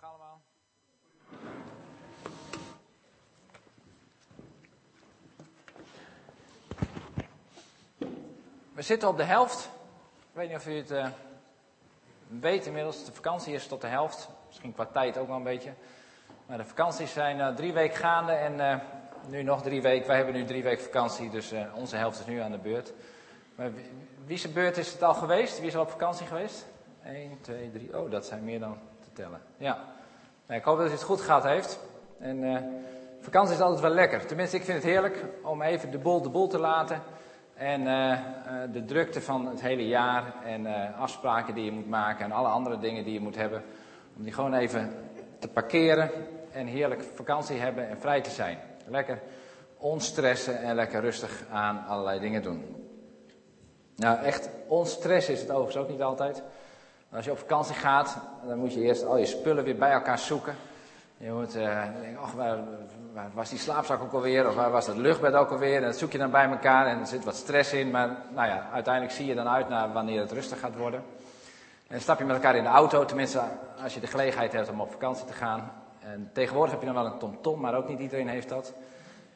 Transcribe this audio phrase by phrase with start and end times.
[0.00, 0.40] Allemaal.
[8.72, 9.64] We zitten op de helft.
[10.18, 11.06] Ik weet niet of u het uh,
[12.26, 13.04] weet inmiddels.
[13.04, 14.28] De vakantie is tot de helft.
[14.46, 15.72] Misschien qua tijd ook wel een beetje.
[16.46, 18.76] Maar de vakanties zijn uh, drie weken gaande en uh,
[19.28, 20.06] nu nog drie weken.
[20.06, 22.92] Wij hebben nu drie weken vakantie, dus onze helft is nu aan de beurt.
[23.54, 23.90] Maar wie,
[24.24, 25.58] wie zijn beurt is het al geweest?
[25.58, 26.66] Wie is al op vakantie geweest?
[27.04, 27.98] 1, 2, 3.
[27.98, 28.78] Oh, dat zijn meer dan
[29.56, 29.78] Ja.
[30.46, 31.80] Nou, ik hoop dat u het goed gehad heeft.
[32.18, 32.58] En uh,
[33.20, 34.26] vakantie is altijd wel lekker.
[34.26, 37.02] Tenminste, ik vind het heerlijk om even de boel de boel te laten.
[37.54, 38.18] En uh, uh,
[38.72, 42.78] de drukte van het hele jaar en afspraken die je moet maken en alle andere
[42.78, 43.62] dingen die je moet hebben.
[44.16, 44.92] Om die gewoon even
[45.38, 46.10] te parkeren
[46.52, 48.58] en heerlijk vakantie hebben en vrij te zijn.
[48.86, 49.22] Lekker
[49.76, 52.76] onstressen en lekker rustig aan allerlei dingen doen.
[53.96, 56.42] Nou, echt onstress is het overigens ook niet altijd.
[57.12, 60.18] Als je op vakantie gaat, dan moet je eerst al je spullen weer bij elkaar
[60.18, 60.54] zoeken.
[61.16, 62.36] Je moet uh, denken,
[63.12, 64.48] waar, was die slaapzak ook alweer?
[64.48, 65.76] Of waar was dat luchtbed ook alweer?
[65.76, 67.90] En dat zoek je dan bij elkaar en er zit wat stress in.
[67.90, 71.02] Maar nou ja, uiteindelijk zie je dan uit naar wanneer het rustig gaat worden.
[71.86, 73.40] En stap je met elkaar in de auto, tenminste
[73.82, 75.72] als je de gelegenheid hebt om op vakantie te gaan.
[76.00, 78.74] En tegenwoordig heb je dan wel een TomTom, maar ook niet iedereen heeft dat.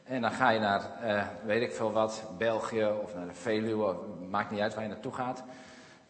[0.05, 3.95] En dan ga je naar, uh, weet ik veel wat, België of naar de Veluwe,
[4.29, 5.43] maakt niet uit waar je naartoe gaat.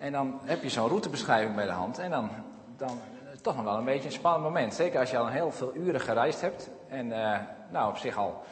[0.00, 1.98] En dan heb je zo'n routebeschrijving bij de hand.
[1.98, 2.30] En dan,
[2.76, 3.00] dan
[3.40, 4.74] toch nog wel een beetje een spannend moment.
[4.74, 6.70] Zeker als je al heel veel uren gereisd hebt.
[6.88, 7.38] En uh,
[7.70, 8.42] nou, op zich al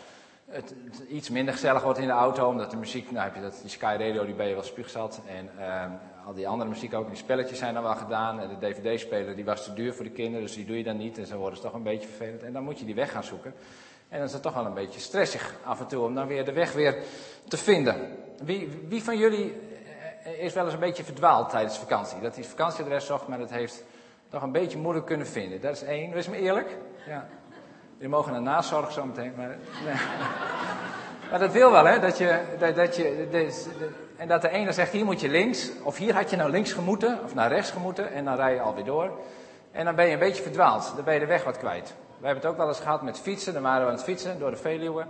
[0.46, 0.74] het,
[1.08, 2.48] iets minder gezellig wordt in de auto.
[2.48, 5.20] Omdat de muziek, nou heb je dat, die Sky Radio, die ben je wel spuugzat.
[5.26, 5.84] En uh,
[6.26, 7.06] al die andere muziek ook.
[7.06, 8.40] Die spelletjes zijn dan wel gedaan.
[8.40, 10.46] En de DVD-speler, die was te duur voor de kinderen.
[10.46, 11.18] Dus die doe je dan niet.
[11.18, 12.42] En zo worden ze toch een beetje vervelend.
[12.42, 13.54] En dan moet je die weg gaan zoeken.
[14.08, 16.44] En dan is het toch wel een beetje stressig af en toe om dan weer
[16.44, 17.02] de weg weer
[17.48, 18.16] te vinden.
[18.42, 19.67] Wie, wie van jullie
[20.38, 22.20] is wel eens een beetje verdwaald tijdens vakantie.
[22.20, 23.84] Dat hij vakantieadres zocht, maar dat heeft
[24.28, 25.60] toch een beetje moeilijk kunnen vinden.
[25.60, 26.12] Dat is één.
[26.12, 26.76] Wees me eerlijk.
[27.06, 27.26] Ja.
[27.94, 29.32] Jullie mogen een nazorg zo meteen.
[29.36, 29.48] Maar,
[31.30, 31.98] maar dat wil wel, hè?
[31.98, 33.64] Dat je, dat, dat je, de,
[34.16, 35.70] en dat de ene zegt, hier moet je links.
[35.82, 38.12] Of hier had je nou links gemoeten, of naar rechts gemoeten.
[38.12, 39.10] En dan rij je alweer door.
[39.70, 40.92] En dan ben je een beetje verdwaald.
[40.94, 41.94] Dan ben je de weg wat kwijt.
[42.18, 43.52] We hebben het ook wel eens gehad met fietsen.
[43.52, 45.06] Dan waren we aan het fietsen door de Veluwe.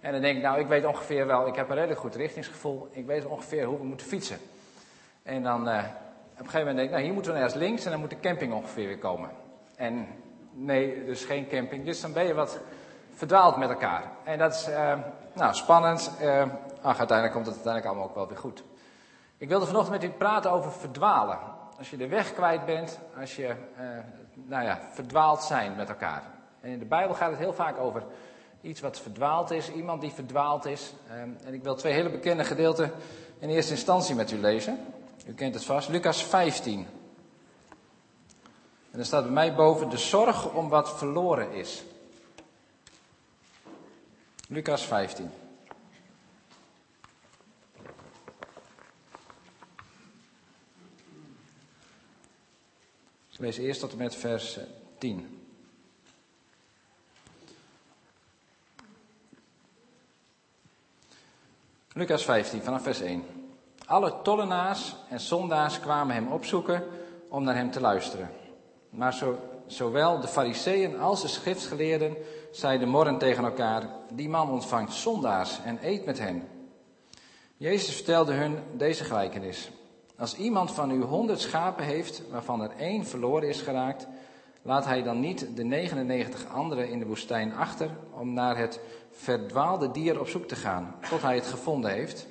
[0.00, 2.88] En dan denk ik, nou, ik weet ongeveer wel, ik heb een redelijk goed richtingsgevoel.
[2.90, 4.38] Ik weet ongeveer hoe we moeten fietsen.
[5.26, 7.84] En dan uh, op een gegeven moment denk ik, nou hier moeten we naar links
[7.84, 9.30] en dan moet de camping ongeveer weer komen.
[9.76, 10.06] En
[10.52, 11.84] nee, dus geen camping.
[11.84, 12.58] Dus dan ben je wat
[13.14, 14.02] verdwaald met elkaar.
[14.24, 14.92] En dat is uh,
[15.32, 16.10] nou, spannend.
[16.22, 16.42] Uh,
[16.82, 18.64] ach, uiteindelijk komt het uiteindelijk allemaal ook wel weer goed.
[19.38, 21.38] Ik wilde vanochtend met u praten over verdwalen.
[21.78, 23.54] Als je de weg kwijt bent, als je,
[24.34, 26.22] nou ja, verdwaald zijn met elkaar.
[26.60, 28.02] En in de Bijbel gaat het heel vaak over
[28.60, 30.94] iets wat verdwaald is, iemand die verdwaald is.
[31.44, 32.92] en ik wil twee hele bekende gedeelten
[33.38, 34.78] in eerste instantie met u lezen.
[35.26, 36.86] U kent het vast, Lucas 15.
[38.90, 41.82] En er staat bij mij boven de zorg om wat verloren is.
[44.48, 45.30] Lucas 15.
[53.32, 54.58] Ik lees eerst tot en met vers
[54.98, 55.40] 10.
[61.92, 63.45] Lucas 15, vanaf vers 1.
[63.86, 66.84] Alle tollenaars en zondaars kwamen hem opzoeken
[67.28, 68.30] om naar hem te luisteren.
[68.90, 72.16] Maar zo, zowel de fariseeën als de schriftgeleerden
[72.50, 76.48] zeiden morren tegen elkaar, die man ontvangt zondaars en eet met hen.
[77.56, 79.70] Jezus vertelde hun deze gelijkenis.
[80.18, 84.06] Als iemand van u honderd schapen heeft, waarvan er één verloren is geraakt,
[84.62, 88.80] laat hij dan niet de 99 andere in de woestijn achter om naar het
[89.10, 92.26] verdwaalde dier op zoek te gaan, tot hij het gevonden heeft.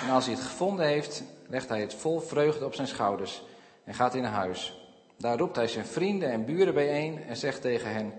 [0.00, 3.42] En als hij het gevonden heeft, legt hij het vol vreugde op zijn schouders
[3.84, 4.88] en gaat in huis.
[5.16, 8.12] Daar roept hij zijn vrienden en buren bijeen en zegt tegen hen: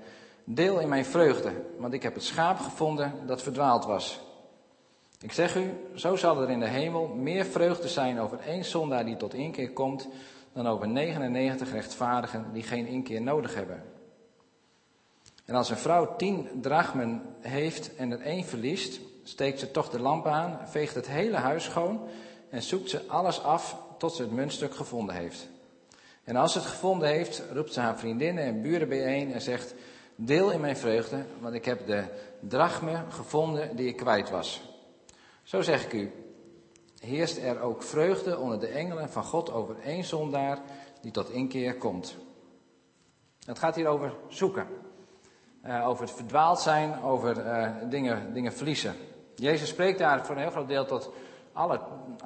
[0.43, 4.19] Deel in mijn vreugde, want ik heb het schaap gevonden dat verdwaald was.
[5.21, 9.05] Ik zeg u, zo zal er in de hemel meer vreugde zijn over één zondaar
[9.05, 10.07] die tot inkeer komt,
[10.53, 13.83] dan over 99 rechtvaardigen die geen inkeer nodig hebben.
[15.45, 18.99] En als een vrouw tien drachmen heeft en er één verliest,
[19.29, 22.07] steekt ze toch de lamp aan, veegt het hele huis schoon
[22.49, 25.47] en zoekt ze alles af tot ze het muntstuk gevonden heeft.
[26.23, 29.73] En als ze het gevonden heeft, roept ze haar vriendinnen en buren bijeen en zegt:
[30.15, 32.03] Deel in mijn vreugde, want ik heb de
[32.39, 34.61] drachme gevonden die ik kwijt was.
[35.43, 36.11] Zo zeg ik u:
[36.99, 40.59] heerst er ook vreugde onder de engelen van God over één zondaar
[41.01, 42.15] die tot inkeer komt.
[43.45, 44.67] Het gaat hier over zoeken.
[45.65, 48.95] Uh, over het verdwaald zijn, over uh, dingen, dingen verliezen.
[49.39, 51.11] Jezus spreekt daar voor een heel groot deel tot
[51.53, 51.79] alle,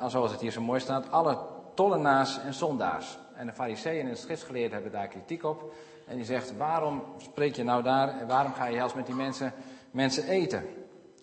[0.08, 1.38] zoals het hier zo mooi staat, alle
[1.74, 3.18] tollenaars en zondaars.
[3.36, 5.74] En de fariseeën en de schriftgeleerden hebben daar kritiek op.
[6.08, 9.16] En die zegt, waarom spreek je nou daar en waarom ga je juist met die
[9.16, 9.54] mensen,
[9.92, 10.66] mensen eten?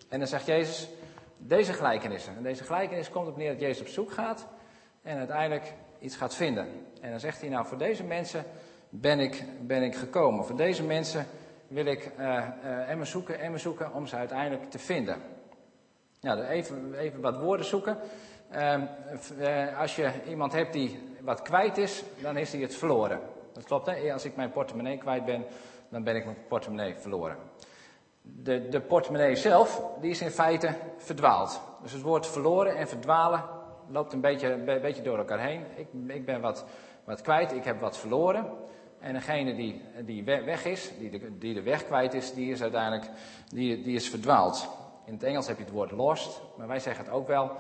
[0.09, 0.89] En dan zegt Jezus,
[1.37, 2.37] deze gelijkenissen.
[2.37, 4.47] En deze gelijkenis komt op neer dat Jezus op zoek gaat
[5.03, 6.69] en uiteindelijk iets gaat vinden.
[7.01, 8.45] En dan zegt hij, nou voor deze mensen
[8.89, 10.45] ben ik, ben ik gekomen.
[10.45, 11.27] Voor deze mensen
[11.69, 15.23] wil ik uh, zoeken en me zoeken om ze uiteindelijk te vinden.
[16.21, 17.99] Nou, even, even wat woorden zoeken.
[18.55, 23.21] Uh, als je iemand hebt die wat kwijt is, dan is hij het verloren.
[23.53, 24.13] Dat klopt, hè?
[24.13, 25.45] Als ik mijn portemonnee kwijt ben,
[25.89, 27.37] dan ben ik mijn portemonnee verloren.
[28.23, 31.61] De, de portemonnee zelf, die is in feite verdwaald.
[31.83, 33.45] Dus het woord verloren en verdwalen
[33.89, 35.65] loopt een beetje, een beetje door elkaar heen.
[35.77, 36.65] Ik, ik ben wat,
[37.05, 38.47] wat kwijt, ik heb wat verloren.
[38.99, 42.63] En degene die, die weg is, die de, die de weg kwijt is, die is
[42.63, 43.11] uiteindelijk
[43.49, 44.69] die, die is verdwaald.
[45.11, 47.51] In het Engels heb je het woord lost, maar wij zeggen het ook wel.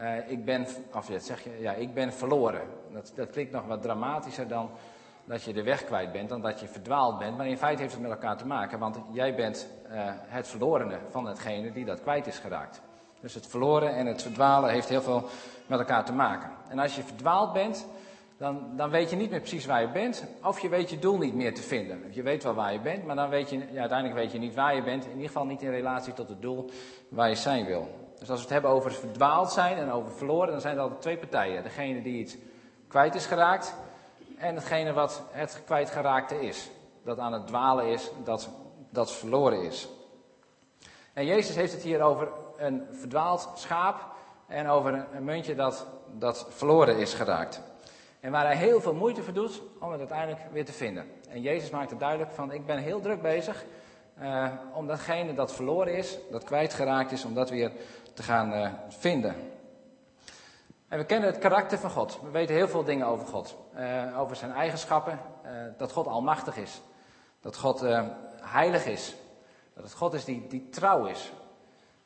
[0.00, 2.60] Uh, ik ben, of zeg je, ja, ik ben verloren.
[2.92, 4.70] Dat, dat klinkt nog wat dramatischer dan
[5.24, 7.36] dat je de weg kwijt bent, dan dat je verdwaald bent.
[7.36, 10.98] Maar in feite heeft het met elkaar te maken, want jij bent uh, het verlorene
[11.10, 12.80] van hetgene die dat kwijt is geraakt.
[13.20, 15.28] Dus het verloren en het verdwalen heeft heel veel
[15.66, 16.50] met elkaar te maken.
[16.68, 17.86] En als je verdwaald bent,
[18.40, 20.24] dan, dan weet je niet meer precies waar je bent.
[20.44, 22.04] Of je weet je doel niet meer te vinden.
[22.10, 24.54] Je weet wel waar je bent, maar dan weet je, ja, uiteindelijk weet je niet
[24.54, 25.04] waar je bent.
[25.04, 26.70] In ieder geval niet in relatie tot het doel
[27.08, 27.88] waar je zijn wil.
[28.18, 31.00] Dus als we het hebben over verdwaald zijn en over verloren, dan zijn er altijd
[31.00, 31.62] twee partijen.
[31.62, 32.36] Degene die iets
[32.88, 33.74] kwijt is geraakt
[34.36, 36.70] en degene wat het kwijtgeraakte is.
[37.04, 38.50] Dat aan het dwalen is, dat,
[38.90, 39.88] dat verloren is.
[41.12, 44.06] En Jezus heeft het hier over een verdwaald schaap
[44.46, 45.86] en over een muntje dat,
[46.18, 47.68] dat verloren is geraakt.
[48.20, 51.06] En waar hij heel veel moeite voor doet om het uiteindelijk weer te vinden.
[51.28, 53.64] En Jezus maakt het duidelijk van ik ben heel druk bezig
[54.20, 57.72] uh, om datgene dat verloren is, dat kwijtgeraakt is, om dat weer
[58.14, 59.34] te gaan uh, vinden.
[60.88, 62.20] En we kennen het karakter van God.
[62.22, 63.56] We weten heel veel dingen over God.
[63.76, 65.18] Uh, over zijn eigenschappen.
[65.76, 66.80] dat God almachtig is.
[67.40, 67.84] Dat God
[68.40, 69.16] heilig is.
[69.74, 71.32] Dat het God is die, die trouw is.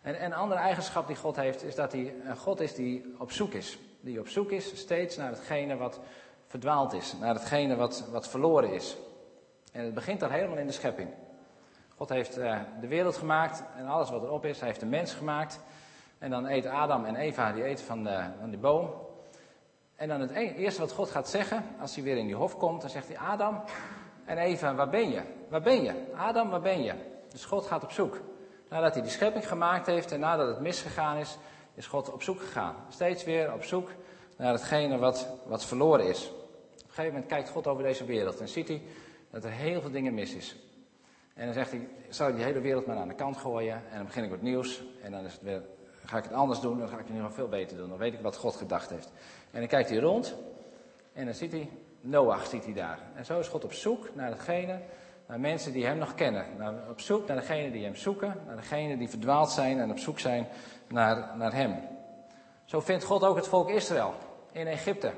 [0.03, 3.33] En een andere eigenschap die God heeft, is dat hij een God is die op
[3.33, 3.79] zoek is.
[4.05, 6.01] Die op zoek is steeds naar hetgene wat
[6.47, 7.15] verdwaald is.
[7.21, 8.97] Naar hetgene wat, wat verloren is.
[9.73, 11.09] En het begint dan helemaal in de schepping.
[11.97, 14.59] God heeft uh, de wereld gemaakt en alles wat erop is.
[14.59, 15.61] Hij heeft de mens gemaakt.
[16.19, 18.91] En dan eten Adam en Eva, die eten van, de, van die boom.
[19.97, 22.57] En dan het e-, eerste wat God gaat zeggen, als hij weer in die hof
[22.57, 23.63] komt, dan zegt hij: Adam
[24.25, 25.23] en Eva, waar ben je?
[25.49, 26.13] Waar ben je?
[26.17, 26.95] Adam, waar ben je?
[27.29, 28.21] Dus God gaat op zoek.
[28.69, 31.39] Nadat hij die schepping gemaakt heeft en nadat het misgegaan is,
[31.75, 32.75] is God op zoek gegaan.
[32.89, 33.91] Steeds weer op zoek
[34.37, 36.29] naar hetgene wat, wat verloren is.
[36.29, 36.35] Op
[36.75, 38.83] een gegeven moment kijkt God over deze wereld en ziet hij
[39.31, 40.57] dat er heel veel dingen mis is.
[41.35, 43.97] En dan zegt hij, zou ik die hele wereld maar aan de kant gooien en
[43.97, 44.83] dan begin ik wat nieuws.
[45.03, 45.63] En dan is het weer,
[46.05, 47.89] ga ik het anders doen, dan ga ik het nog veel beter doen.
[47.89, 49.13] Dan weet ik wat God gedacht heeft.
[49.51, 50.35] En dan kijkt hij rond
[51.13, 51.71] en dan ziet hij,
[52.01, 52.99] Noach ziet hij daar.
[53.15, 54.81] En zo is God op zoek naar hetgene
[55.27, 56.47] naar mensen die hem nog kennen.
[56.59, 59.99] Naar, op zoek naar degenen die hem zoeken, naar degenen die verdwaald zijn en op
[59.99, 60.47] zoek zijn
[60.89, 61.75] naar, naar hem.
[62.65, 64.15] Zo vindt God ook het volk Israël
[64.53, 65.13] in Egypte.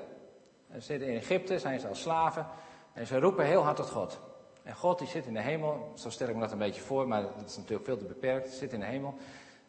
[0.73, 2.47] Ze zitten in Egypte, zijn ze als slaven
[2.93, 4.19] en ze roepen heel hard tot God.
[4.63, 7.09] En God die zit in de hemel, zo stel ik me dat een beetje voor,
[7.09, 9.15] maar dat is natuurlijk veel te beperkt, zit in de hemel.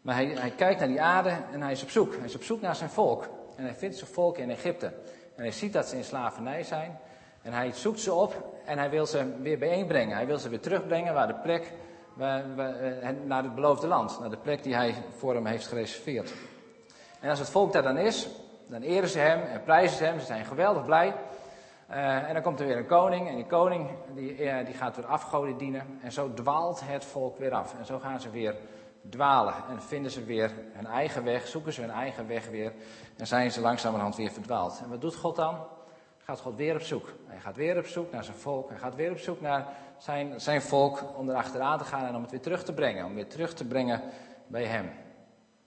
[0.02, 2.16] Maar hij, hij kijkt naar die aarde en hij is op zoek.
[2.16, 3.30] Hij is op zoek naar zijn volk.
[3.56, 4.86] En hij vindt zijn volk in Egypte.
[5.36, 7.00] En hij ziet dat ze in slavernij zijn.
[7.42, 10.16] En hij zoekt ze op en hij wil ze weer bijeenbrengen.
[10.16, 11.74] Hij wil ze weer terugbrengen waar de plek,
[13.26, 14.19] naar het beloofde land.
[14.19, 16.33] Naar de plek die hij voor hem heeft gereserveerd.
[17.19, 18.28] En als het volk daar dan is,
[18.68, 20.19] dan eren ze hem en prijzen ze hem.
[20.19, 21.16] Ze zijn geweldig blij.
[21.90, 23.30] Uh, en dan komt er weer een koning.
[23.30, 26.00] En die koning die, uh, die gaat weer afgoden dienen.
[26.02, 27.76] En zo dwaalt het volk weer af.
[27.80, 28.56] En zo gaan ze weer
[29.09, 29.54] dwalen.
[29.69, 31.47] En vinden ze weer hun eigen weg.
[31.47, 32.74] Zoeken ze hun eigen weg weer.
[33.18, 34.80] En zijn ze langzamerhand weer verdwaald.
[34.83, 35.57] En wat doet God dan?
[36.28, 37.14] Gaat God weer op zoek.
[37.26, 38.69] Hij gaat weer op zoek naar zijn volk.
[38.69, 39.68] Hij gaat weer op zoek naar
[39.98, 43.06] zijn, zijn volk om erachteraan te gaan en om het weer terug te brengen.
[43.06, 44.02] Om weer terug te brengen
[44.48, 44.90] bij hem.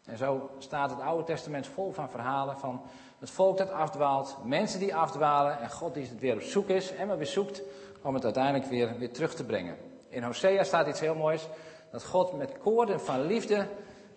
[0.05, 2.83] En zo staat het Oude Testament vol van verhalen van
[3.19, 6.95] het volk dat afdwaalt, mensen die afdwalen en God die het weer op zoek is
[6.95, 7.63] en maar weer zoekt
[8.03, 9.77] om het uiteindelijk weer, weer terug te brengen.
[10.09, 11.49] In Hosea staat iets heel moois,
[11.91, 13.67] dat God met koorden van liefde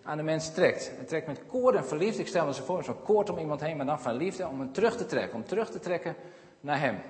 [0.04, 0.90] aan de mens trekt.
[0.96, 2.20] Hij trekt met koorden van liefde.
[2.20, 4.60] Ik stel me zo voor, zo'n koord om iemand heen, maar dan van liefde, om
[4.60, 5.36] hem terug te trekken.
[5.36, 6.16] Om terug te trekken
[6.60, 7.00] naar hem.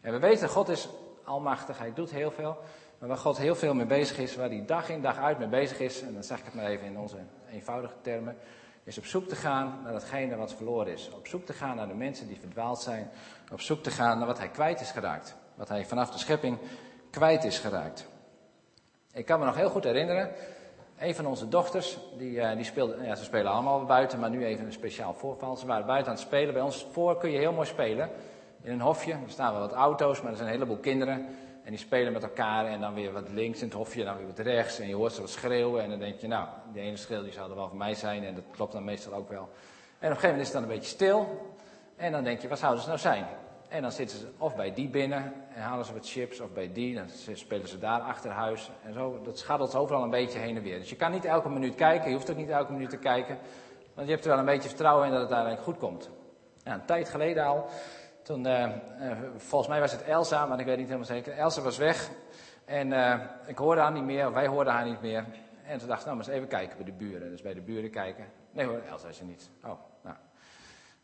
[0.00, 0.88] En we weten, God is
[1.24, 2.58] almachtig, hij doet heel veel.
[2.98, 5.48] Maar waar God heel veel mee bezig is, waar hij dag in dag uit mee
[5.48, 7.16] bezig is, en dan zeg ik het maar even in onze
[7.50, 8.36] eenvoudige termen,
[8.84, 11.10] is op zoek te gaan naar datgene wat verloren is.
[11.10, 13.10] Op zoek te gaan naar de mensen die verdwaald zijn.
[13.52, 15.36] Op zoek te gaan naar wat hij kwijt is geraakt.
[15.54, 16.58] Wat hij vanaf de schepping
[17.10, 18.06] kwijt is geraakt.
[19.12, 20.30] Ik kan me nog heel goed herinneren,
[21.02, 24.44] een van onze dochters, die, uh, die speelde, ja, ze spelen allemaal buiten, maar nu
[24.44, 25.56] even een speciaal voorval.
[25.56, 26.54] Ze waren buiten aan het spelen.
[26.54, 28.10] Bij ons voor kun je heel mooi spelen.
[28.62, 29.12] in een hofje.
[29.12, 31.26] Er staan wel wat auto's, maar er zijn een heleboel kinderen.
[31.64, 34.26] En die spelen met elkaar en dan weer wat links in het hofje, dan weer
[34.26, 34.78] wat rechts.
[34.78, 37.32] En je hoort ze wat schreeuwen en dan denk je, nou, die ene schreeuw die
[37.32, 38.24] zou er wel voor mij zijn.
[38.24, 39.38] En dat klopt dan meestal ook wel.
[39.38, 39.50] En op
[39.98, 41.50] een gegeven moment is het dan een beetje stil.
[41.96, 43.26] En dan denk je, wat zouden ze nou zijn?
[43.72, 46.72] En dan zitten ze of bij die binnen en halen ze wat chips, of bij
[46.72, 48.70] die, dan spelen ze daar achter huis.
[48.84, 50.78] En zo, dat schattelt overal een beetje heen en weer.
[50.78, 53.38] Dus je kan niet elke minuut kijken, je hoeft ook niet elke minuut te kijken.
[53.94, 56.10] Want je hebt er wel een beetje vertrouwen in dat het uiteindelijk goed komt.
[56.64, 57.68] Ja, een tijd geleden al,
[58.22, 61.32] toen, uh, uh, volgens mij was het Elsa, maar ik weet niet helemaal zeker.
[61.32, 62.10] Elsa was weg
[62.64, 65.24] en uh, ik hoorde haar niet meer, of wij hoorden haar niet meer.
[65.66, 67.30] En toen dacht nou maar eens even kijken bij de buren.
[67.30, 68.24] Dus bij de buren kijken.
[68.50, 69.50] Nee hoor, Elsa is er niet.
[69.64, 69.91] Oh.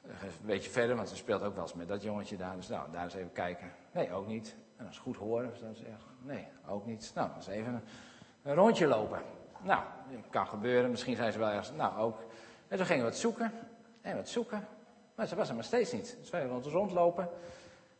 [0.08, 2.56] Een beetje verder, want ze speelt ook wel eens met dat jongetje daar.
[2.56, 3.72] Dus nou, daar eens even kijken.
[3.92, 4.56] Nee, ook niet.
[4.76, 5.52] En dat is goed horen.
[5.60, 5.86] Dan zeg
[6.22, 7.12] nee, ook niet.
[7.14, 7.82] Nou, eens even
[8.42, 9.22] een, rondje lopen.
[9.62, 9.82] Nou,
[10.30, 10.90] kan gebeuren.
[10.90, 11.72] Misschien zijn ze wel ergens.
[11.72, 12.18] Nou, ook.
[12.68, 13.52] En toen gingen we wat zoeken.
[14.00, 14.68] En wat zoeken.
[15.14, 16.16] Maar ze was er maar steeds niet.
[16.20, 17.28] Dus wij rond rondlopen.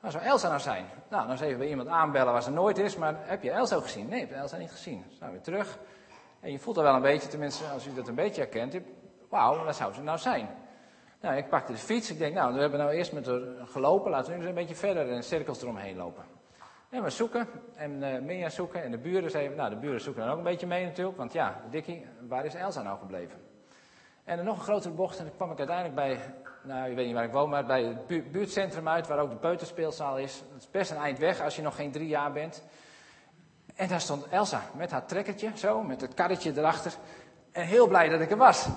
[0.01, 0.87] Waar zou Elsa nou zijn?
[1.09, 2.97] Nou, dan eens even bij iemand aanbellen waar ze nooit is.
[2.97, 4.09] Maar heb je Elsa ook gezien?
[4.09, 5.05] Nee, heb Elsa niet gezien.
[5.09, 5.79] Dus nou weer terug.
[6.41, 8.77] En je voelt er wel een beetje, tenminste als u dat een beetje herkent.
[9.29, 10.49] Wauw, waar zou ze nou zijn?
[11.21, 12.11] Nou, ik pakte de fiets.
[12.11, 14.11] Ik denk, nou, we hebben nou eerst met haar gelopen.
[14.11, 16.25] Laten we nu eens een beetje verder in cirkels eromheen lopen.
[16.91, 17.49] En we zoeken.
[17.75, 18.83] En uh, Minja zoeken.
[18.83, 21.17] En de buren zeiden, nou, de buren zoeken dan ook een beetje mee natuurlijk.
[21.17, 23.41] Want ja, Dikkie, waar is Elsa nou gebleven?
[24.25, 25.19] En nog een grotere bocht.
[25.19, 26.19] En dan kwam ik uiteindelijk bij,
[26.63, 29.07] nou, je weet niet waar ik woon, maar bij het bu buurtcentrum uit.
[29.07, 30.43] Waar ook de peuterspeelzaal is.
[30.53, 32.65] Dat is best een eind weg als je nog geen drie jaar bent.
[33.75, 36.93] En daar stond Elsa met haar trekkertje, zo, met het karretje erachter.
[37.53, 38.69] En heel blij dat ik er was.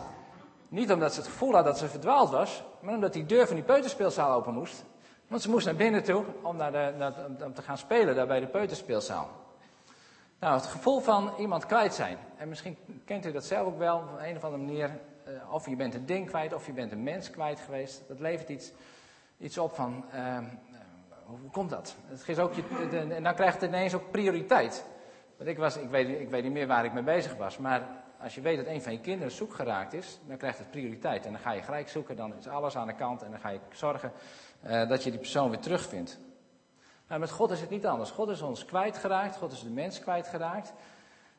[0.71, 3.55] Niet omdat ze het gevoel had dat ze verdwaald was, maar omdat die deur van
[3.55, 4.85] die peuterspeelzaal open moest.
[5.27, 7.13] Want ze moest naar binnen toe om, naar naar,
[7.43, 9.29] om te gaan spelen daar bij de peuterspeelzaal.
[10.39, 12.17] Nou, het gevoel van iemand kwijt zijn.
[12.37, 14.99] En misschien kent u dat zelf ook wel, op een of andere manier.
[15.27, 18.03] Uh, of je bent een ding kwijt, of je bent een mens kwijt geweest.
[18.07, 18.71] Dat levert iets,
[19.37, 20.37] iets op van, uh,
[21.25, 21.95] hoe komt dat?
[22.07, 22.63] Het is ook je,
[23.15, 24.85] en dan krijgt het ineens ook prioriteit.
[25.37, 28.00] Want ik, was, ik, weet, ik weet niet meer waar ik mee bezig was, maar
[28.23, 31.25] als je weet dat een van je kinderen zoek geraakt is, dan krijgt het prioriteit.
[31.25, 33.49] En dan ga je gelijk zoeken, dan is alles aan de kant en dan ga
[33.49, 34.11] je zorgen
[34.65, 36.19] uh, dat je die persoon weer terugvindt.
[37.07, 38.11] Nou, met God is het niet anders.
[38.11, 40.73] God is ons kwijtgeraakt, God is de mens kwijtgeraakt.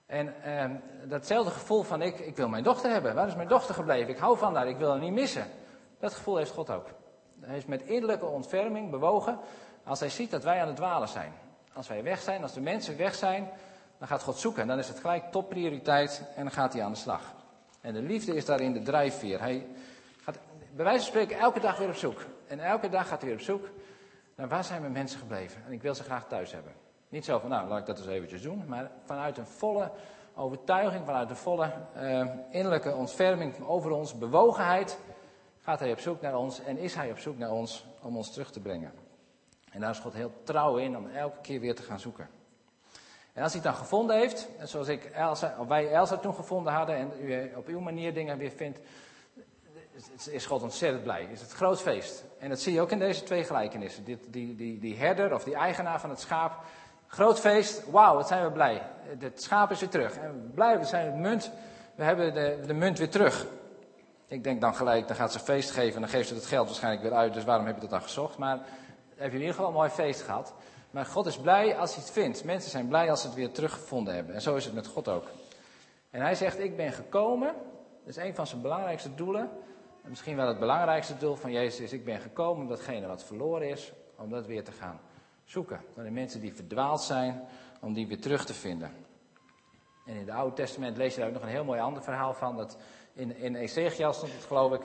[0.07, 0.65] En uh,
[1.09, 3.15] datzelfde gevoel van ik, ik wil mijn dochter hebben.
[3.15, 4.09] Waar is mijn dochter gebleven?
[4.09, 5.47] Ik hou van haar, ik wil haar niet missen.
[5.99, 6.87] Dat gevoel heeft God ook.
[7.41, 9.39] Hij is met innerlijke ontferming bewogen
[9.85, 11.33] als hij ziet dat wij aan het dwalen zijn.
[11.73, 13.51] Als wij weg zijn, als de mensen weg zijn,
[14.03, 14.63] dan gaat God zoeken.
[14.63, 17.35] En dan is het gelijk topprioriteit en dan gaat hij aan de slag.
[17.81, 19.41] En de liefde is daarin de drijfveer.
[19.41, 19.67] Hij
[20.23, 20.39] gaat
[20.75, 22.25] bij wijze van spreken elke dag weer op zoek.
[22.47, 23.69] En elke dag gaat hij weer op zoek
[24.35, 25.63] naar waar zijn mijn mensen gebleven.
[25.67, 26.73] En ik wil ze graag thuis hebben.
[27.09, 28.65] Niet zo van, nou, laat ik dat eens eventjes doen.
[28.67, 29.91] Maar vanuit een volle
[30.35, 34.99] overtuiging, vanuit een volle uh, innerlijke ontferming over ons, bewogenheid,
[35.61, 38.33] gaat hij op zoek naar ons en is hij op zoek naar ons om ons
[38.33, 38.93] terug te brengen.
[39.71, 42.29] En daar is God heel trouw in om elke keer weer te gaan zoeken.
[43.33, 45.11] En als hij het dan gevonden heeft, zoals ik
[45.69, 48.79] wij Elsa toen gevonden hadden en u op uw manier dingen weer vindt,
[50.31, 51.29] is God ontzettend blij.
[51.33, 52.25] Is het groot feest.
[52.39, 54.05] En dat zie je ook in deze twee gelijkenissen.
[54.05, 56.65] Die, die, die, die herder of die eigenaar van het schaap.
[57.07, 58.83] Groot feest, wauw, wat zijn we blij.
[59.19, 60.17] Het schaap is weer terug.
[60.17, 61.51] En blij, we zijn het munt,
[61.95, 63.47] we hebben de, de munt weer terug.
[64.27, 66.67] Ik denk dan gelijk, dan gaat ze feest geven en dan geeft ze het geld
[66.67, 67.35] waarschijnlijk weer uit.
[67.35, 68.39] Dus waarom heb je dat dan gezocht?
[68.39, 68.59] Maar
[69.17, 70.55] heb je in ieder geval een mooi feest gehad.
[70.93, 72.45] Maar God is blij als hij het vindt.
[72.45, 74.35] Mensen zijn blij als ze het weer teruggevonden hebben.
[74.35, 75.25] En zo is het met God ook.
[76.11, 77.55] En hij zegt, ik ben gekomen.
[78.05, 79.51] Dat is een van zijn belangrijkste doelen.
[80.03, 83.25] En misschien wel het belangrijkste doel van Jezus is, ik ben gekomen om datgene wat
[83.25, 85.01] verloren is, om dat weer te gaan
[85.45, 85.81] zoeken.
[85.95, 87.45] Naar de mensen die verdwaald zijn,
[87.81, 88.91] om die weer terug te vinden.
[90.07, 92.35] En in het Oude Testament lees je daar ook nog een heel mooi ander verhaal
[92.35, 92.57] van.
[92.57, 92.77] Dat
[93.13, 94.83] in, in Ezekiel stond het geloof ik,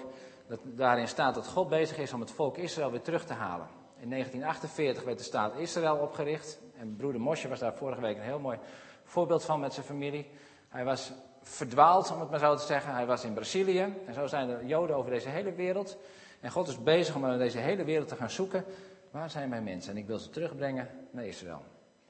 [0.47, 3.67] dat daarin staat dat God bezig is om het volk Israël weer terug te halen.
[3.99, 6.59] In 1948 werd de staat Israël opgericht.
[6.79, 8.57] En broeder Mosje was daar vorige week een heel mooi
[9.03, 10.29] voorbeeld van met zijn familie.
[10.69, 11.11] Hij was
[11.41, 12.93] verdwaald, om het maar zo te zeggen.
[12.93, 13.93] Hij was in Brazilië.
[14.05, 15.97] En zo zijn er Joden over deze hele wereld.
[16.39, 18.65] En God is bezig om in deze hele wereld te gaan zoeken.
[19.11, 19.91] Waar zijn mijn mensen?
[19.91, 21.61] En ik wil ze terugbrengen naar Israël.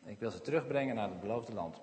[0.06, 1.82] Ik wil ze terugbrengen naar het beloofde land.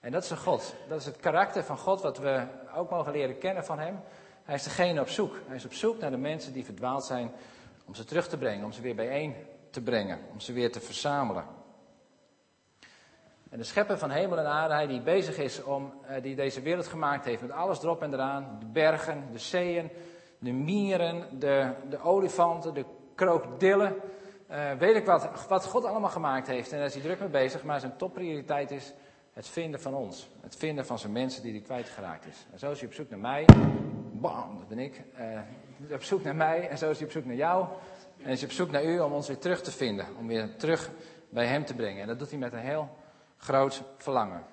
[0.00, 0.74] En dat is de God.
[0.88, 4.00] Dat is het karakter van God wat we ook mogen leren kennen van Hem.
[4.44, 5.36] Hij is degene op zoek.
[5.46, 7.30] Hij is op zoek naar de mensen die verdwaald zijn
[7.88, 9.34] om ze terug te brengen, om ze weer bijeen
[9.70, 11.44] te brengen, om ze weer te verzamelen.
[13.50, 16.60] En de schepper van hemel en aarde, hij die bezig is om, uh, die deze
[16.60, 19.90] wereld gemaakt heeft met alles erop en eraan, de bergen, de zeeën,
[20.38, 23.96] de mieren, de, de olifanten, de krokodillen,
[24.50, 26.72] uh, weet ik wat, wat God allemaal gemaakt heeft.
[26.72, 28.94] En daar is hij druk mee bezig, maar zijn topprioriteit is
[29.32, 30.28] het vinden van ons.
[30.40, 32.46] Het vinden van zijn mensen die hij kwijtgeraakt is.
[32.52, 33.44] En zo is hij op zoek naar mij.
[34.12, 35.02] Bam, dat ben ik.
[35.18, 35.40] Uh,
[35.92, 37.66] op zoek naar mij en zo is hij op zoek naar jou.
[38.22, 40.90] En is op zoek naar u om ons weer terug te vinden, om weer terug
[41.28, 42.02] bij hem te brengen.
[42.02, 42.96] En dat doet hij met een heel
[43.36, 44.44] groot verlangen.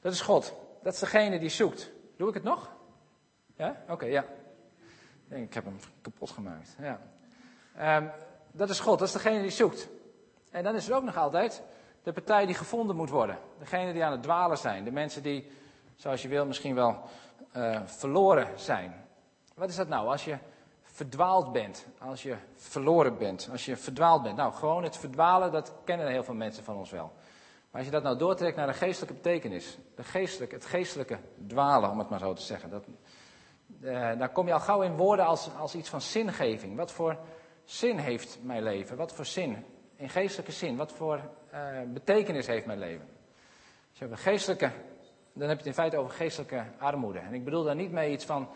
[0.00, 0.54] Dat is God.
[0.82, 1.90] Dat is degene die zoekt.
[2.16, 2.70] Doe ik het nog?
[3.56, 3.82] Ja?
[3.88, 4.24] Oké, ja.
[5.28, 6.76] Ik heb hem kapot gemaakt.
[6.80, 7.00] Ja.
[7.98, 8.10] Um,
[8.52, 9.88] dat is God, dat is degene die zoekt.
[10.50, 11.62] En dan is er ook nog altijd
[12.02, 13.38] de partij die gevonden moet worden.
[13.58, 14.84] Degene die aan het dwalen zijn.
[14.84, 15.50] De mensen die,
[15.96, 17.02] zoals je wil, misschien wel
[17.56, 19.05] uh, verloren zijn.
[19.56, 20.08] Wat is dat nou?
[20.08, 20.38] Als je
[20.82, 24.36] verdwaald bent, als je verloren bent, als je verdwaald bent.
[24.36, 27.12] Nou, gewoon het verdwalen, dat kennen heel veel mensen van ons wel.
[27.70, 31.90] Maar als je dat nou doortrekt naar de geestelijke betekenis, de geestelijke, het geestelijke dwalen,
[31.90, 32.84] om het maar zo te zeggen, dat,
[33.80, 36.76] uh, dan kom je al gauw in woorden als, als iets van zingeving.
[36.76, 37.18] Wat voor
[37.64, 38.96] zin heeft mijn leven?
[38.96, 39.64] Wat voor zin?
[39.96, 41.20] In geestelijke zin, wat voor
[41.54, 41.60] uh,
[41.92, 43.08] betekenis heeft mijn leven?
[43.90, 44.70] Als je geestelijke,
[45.32, 47.18] dan heb je het in feite over geestelijke armoede.
[47.18, 48.48] En ik bedoel daar niet mee iets van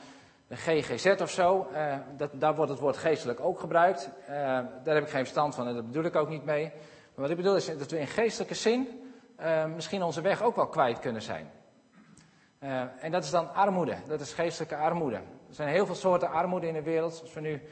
[0.51, 1.69] de GGZ of zo.
[1.73, 4.11] Uh, dat, daar wordt het woord geestelijk ook gebruikt.
[4.23, 4.37] Uh,
[4.85, 6.63] daar heb ik geen verstand van en dat bedoel ik ook niet mee.
[6.65, 8.89] Maar wat ik bedoel is dat we in geestelijke zin
[9.75, 11.51] misschien onze weg ook wel kwijt kunnen zijn.
[12.99, 15.17] en dat is dan armoede, dat is geestelijke armoede.
[15.17, 17.21] Er zijn heel veel soorten armoede in de wereld.
[17.23, 17.63] Als we nu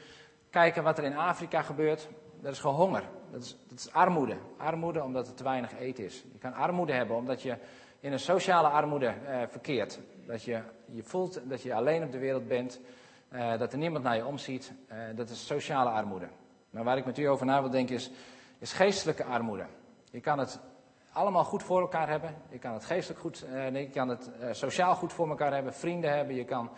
[0.49, 2.07] kijken wat er in Afrika gebeurt,
[2.41, 3.03] dat is gewoon honger.
[3.31, 4.37] Dat is, dat is armoede.
[4.57, 6.23] Armoede omdat er te weinig eten is.
[6.31, 7.57] Je kan armoede hebben omdat je
[7.99, 9.99] in een sociale armoede eh, verkeert.
[10.25, 12.79] Dat je je voelt dat je alleen op de wereld bent,
[13.29, 14.71] eh, dat er niemand naar je omziet.
[14.91, 16.27] Uh, dat is sociale armoede.
[16.69, 18.11] Maar waar ik met u over na wil denken is,
[18.59, 19.65] is geestelijke armoede.
[20.11, 20.59] Je kan het
[21.11, 22.35] allemaal goed voor elkaar hebben.
[22.49, 26.15] Je kan het geestelijk goed, nee, je kan het sociaal goed voor elkaar hebben, vrienden
[26.15, 26.35] hebben.
[26.35, 26.69] Je kan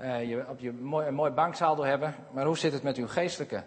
[0.00, 2.14] uh, je op je mooi, een mooi banksaldo hebben.
[2.30, 3.62] Maar hoe zit het met uw geestelijke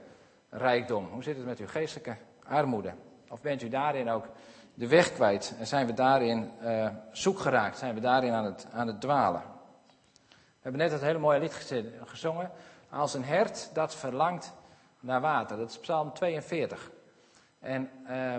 [0.50, 1.08] rijkdom?
[1.12, 2.94] Hoe zit het met uw geestelijke armoede?
[3.30, 4.26] Of bent u daarin ook
[4.74, 5.56] de weg kwijt?
[5.60, 7.78] En zijn we daarin uh, zoek geraakt?
[7.78, 9.42] Zijn we daarin aan het, aan het dwalen?
[10.64, 11.54] We hebben net het hele mooie lied
[12.06, 12.52] gezongen.
[12.90, 14.54] Als een hert dat verlangt
[15.00, 15.58] naar water.
[15.58, 16.92] Dat is Psalm 42.
[17.60, 18.36] En uh,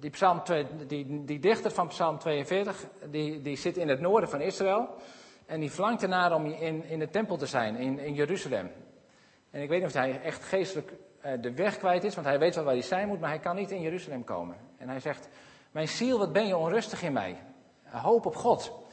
[0.00, 0.42] die, psalm,
[0.86, 4.88] die, die dichter van Psalm 42, die, die zit in het noorden van Israël.
[5.46, 8.70] En die verlangt ernaar om in, in de tempel te zijn, in, in Jeruzalem.
[9.50, 10.92] En ik weet niet of hij echt geestelijk
[11.24, 13.38] uh, de weg kwijt is, want hij weet wel waar hij zijn moet, maar hij
[13.38, 14.56] kan niet in Jeruzalem komen.
[14.78, 15.28] En hij zegt,
[15.70, 17.36] mijn ziel, wat ben je onrustig in mij?
[17.84, 18.83] Hoop op God.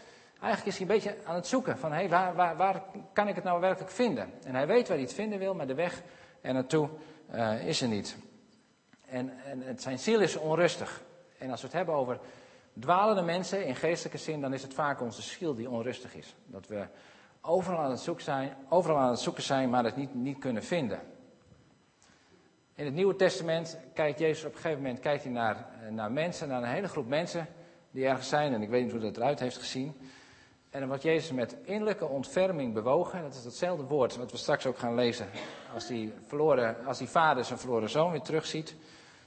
[0.42, 3.36] Eigenlijk is hij een beetje aan het zoeken van, hey, waar, waar, waar kan ik
[3.36, 4.34] het nou werkelijk vinden?
[4.44, 6.02] En hij weet waar hij het vinden wil, maar de weg
[6.42, 6.90] er naartoe
[7.34, 8.18] uh, is er niet.
[9.06, 11.02] En, en zijn ziel is onrustig.
[11.38, 12.20] En als we het hebben over
[12.80, 16.36] dwalende mensen in geestelijke zin, dan is het vaak onze ziel die onrustig is.
[16.46, 16.86] Dat we
[17.42, 20.64] overal aan het zoeken zijn, overal aan het zoeken zijn maar het niet, niet kunnen
[20.64, 21.00] vinden.
[22.76, 26.48] In het Nieuwe Testament kijkt Jezus op een gegeven moment kijkt hij naar, naar mensen,
[26.48, 27.48] naar een hele groep mensen
[27.92, 28.54] die ergens zijn.
[28.54, 29.96] En ik weet niet hoe dat eruit heeft gezien.
[30.72, 33.22] En dan wordt Jezus met innerlijke ontferming bewogen.
[33.22, 35.28] Dat is hetzelfde woord wat we straks ook gaan lezen.
[35.74, 38.76] Als die, verloren, als die vader zijn verloren zoon weer terugziet.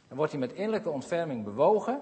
[0.08, 2.00] Dan wordt hij met innerlijke ontferming bewogen.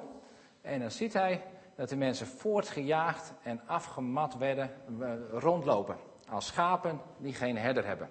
[0.61, 1.43] En dan ziet hij
[1.77, 5.97] dat de mensen voortgejaagd en afgemat werden, eh, rondlopen.
[6.29, 8.11] Als schapen die geen herder hebben.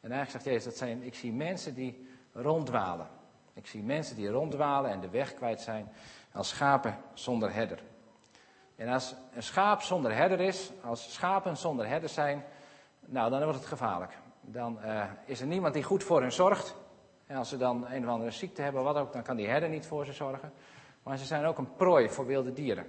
[0.00, 3.08] En eigenlijk zegt Jezus, dat zijn, ik zie mensen die ronddwalen.
[3.54, 5.92] Ik zie mensen die ronddwalen en de weg kwijt zijn
[6.32, 7.82] als schapen zonder herder.
[8.80, 12.44] En als een schaap zonder herder is, als schapen zonder herder zijn,
[13.06, 14.18] nou dan wordt het gevaarlijk.
[14.40, 16.74] Dan uh, is er niemand die goed voor hen zorgt.
[17.26, 19.68] En als ze dan een of andere ziekte hebben, wat ook, dan kan die herder
[19.68, 20.52] niet voor ze zorgen.
[21.02, 22.86] Maar ze zijn ook een prooi voor wilde dieren.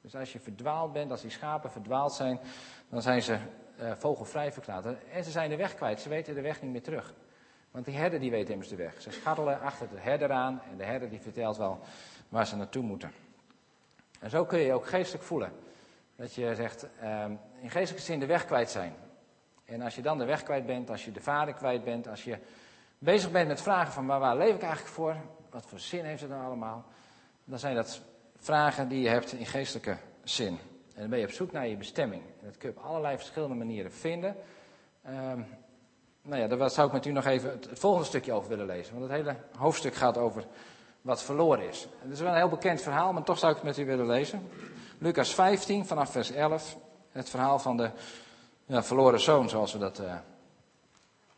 [0.00, 2.40] Dus als je verdwaald bent, als die schapen verdwaald zijn,
[2.88, 3.38] dan zijn ze
[3.80, 4.86] uh, vogelvrij verklaard.
[5.12, 7.14] En ze zijn de weg kwijt, ze weten de weg niet meer terug.
[7.70, 9.00] Want die herder die weet immers de weg.
[9.00, 11.80] Ze scharrelen achter de herder aan en de herder die vertelt wel
[12.28, 13.12] waar ze naartoe moeten.
[14.20, 15.52] En zo kun je je ook geestelijk voelen.
[16.16, 17.24] Dat je zegt, uh,
[17.60, 18.94] in geestelijke zin de weg kwijt zijn.
[19.64, 22.24] En als je dan de weg kwijt bent, als je de vader kwijt bent, als
[22.24, 22.38] je
[22.98, 25.16] bezig bent met vragen van waar, waar leef ik eigenlijk voor?
[25.50, 26.84] Wat voor zin heeft het dan allemaal?
[27.46, 28.00] dan zijn dat
[28.36, 30.58] vragen die je hebt in geestelijke zin.
[30.94, 32.22] En dan ben je op zoek naar je bestemming.
[32.22, 34.36] En dat kun je op allerlei verschillende manieren vinden.
[35.06, 35.46] Um,
[36.22, 38.98] nou ja, daar zou ik met u nog even het, volgende stukje over willen lezen.
[38.98, 40.44] Want het hele hoofdstuk gaat over
[41.06, 41.88] wat verloren is.
[41.98, 44.06] Het is wel een heel bekend verhaal, maar toch zou ik het met u willen
[44.06, 44.48] lezen.
[44.98, 46.76] Lucas 15, vanaf vers 11.
[47.12, 47.90] Het verhaal van de
[48.64, 50.14] ja, verloren zoon, zoals we dat uh,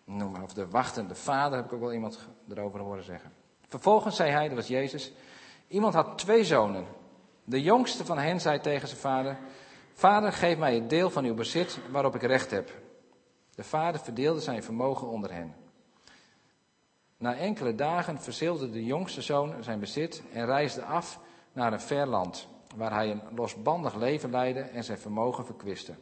[0.05, 0.43] noemen.
[0.43, 2.19] Of de wachtende vader, heb ik ook wel iemand
[2.51, 3.33] erover horen zeggen.
[3.67, 5.13] Vervolgens zei hij, dat was Jezus.
[5.67, 6.87] Iemand had twee zonen.
[7.45, 9.39] De jongste van hen zei tegen zijn vader:
[9.95, 12.71] Vader, geef mij het deel van uw bezit waarop ik recht heb.
[13.55, 15.55] De vader verdeelde zijn vermogen onder hen.
[17.19, 21.21] Na enkele dagen verzilde de jongste zoon zijn bezit en reisde af
[21.53, 25.95] naar een ver land, waar hij een losbandig leven leidde en zijn vermogen verkwiste.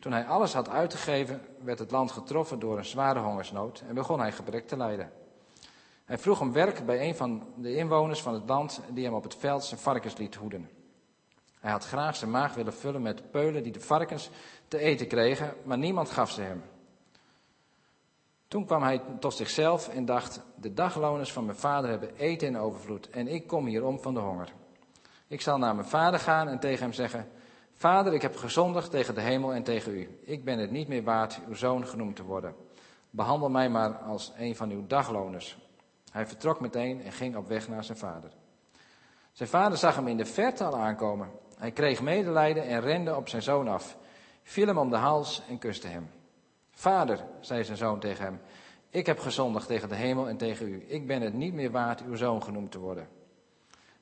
[0.00, 4.20] Toen hij alles had uitgegeven, werd het land getroffen door een zware hongersnood en begon
[4.20, 5.12] hij gebrek te lijden.
[6.04, 9.22] Hij vroeg om werk bij een van de inwoners van het land die hem op
[9.22, 10.70] het veld zijn varkens liet hoeden.
[11.60, 14.30] Hij had graag zijn maag willen vullen met peulen die de varkens
[14.68, 16.62] te eten kregen, maar niemand gaf ze hem.
[18.52, 22.58] Toen kwam hij tot zichzelf en dacht: De dagloners van mijn vader hebben eten in
[22.58, 24.52] overvloed en ik kom hier om van de honger.
[25.26, 27.28] Ik zal naar mijn vader gaan en tegen hem zeggen:
[27.74, 30.20] Vader, ik heb gezondigd tegen de hemel en tegen u.
[30.24, 32.54] Ik ben het niet meer waard uw zoon genoemd te worden.
[33.10, 35.58] Behandel mij maar als een van uw dagloners.
[36.10, 38.30] Hij vertrok meteen en ging op weg naar zijn vader.
[39.32, 41.30] Zijn vader zag hem in de verte al aankomen.
[41.58, 43.96] Hij kreeg medelijden en rende op zijn zoon af,
[44.42, 46.10] viel hem om de hals en kuste hem.
[46.82, 48.40] Vader, zei zijn zoon tegen hem,
[48.90, 50.84] ik heb gezondigd tegen de hemel en tegen u.
[50.86, 53.08] Ik ben het niet meer waard uw zoon genoemd te worden.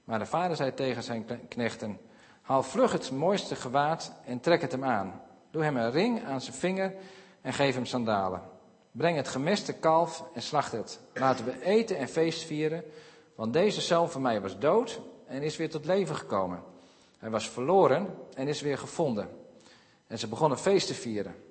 [0.05, 1.99] Maar de vader zei tegen zijn knechten,
[2.43, 5.23] haal vlug het mooiste gewaad en trek het hem aan.
[5.51, 6.95] Doe hem een ring aan zijn vinger
[7.41, 8.43] en geef hem sandalen.
[8.93, 11.01] Breng het gemeste kalf en slacht het.
[11.15, 12.85] Laten we eten en feest vieren,
[13.35, 16.63] want deze zoon van mij was dood en is weer tot leven gekomen.
[17.19, 19.29] Hij was verloren en is weer gevonden.
[20.07, 21.49] En ze begonnen feest te vieren.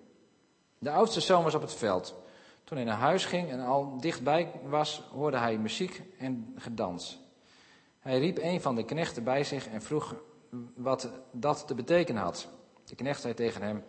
[0.80, 2.15] De oudste zoon was op het veld.
[2.63, 7.20] Toen hij naar huis ging en al dichtbij was, hoorde hij muziek en gedans.
[8.00, 10.15] Hij riep een van de knechten bij zich en vroeg
[10.76, 12.48] wat dat te betekenen had.
[12.86, 13.84] De knecht zei tegen hem: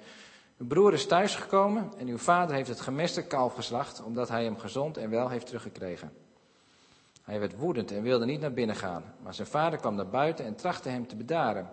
[0.58, 4.58] Uw broer is thuisgekomen en uw vader heeft het gemeste kalf geslacht, omdat hij hem
[4.58, 6.12] gezond en wel heeft teruggekregen.
[7.22, 10.44] Hij werd woedend en wilde niet naar binnen gaan, maar zijn vader kwam naar buiten
[10.44, 11.68] en trachtte hem te bedaren.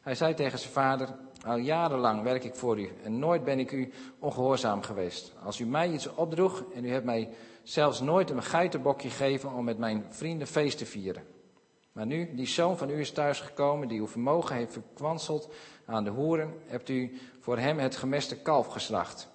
[0.00, 1.08] Hij zei tegen zijn vader:
[1.46, 5.32] Al jarenlang werk ik voor u en nooit ben ik u ongehoorzaam geweest.
[5.44, 7.28] Als u mij iets opdroeg en u hebt mij
[7.62, 11.22] zelfs nooit een geitenbokje gegeven om met mijn vrienden feest te vieren.
[11.92, 15.52] Maar nu die zoon van u is thuisgekomen, die uw vermogen heeft verkwanseld
[15.86, 19.28] aan de hoeren, hebt u voor hem het gemeste kalf geslacht.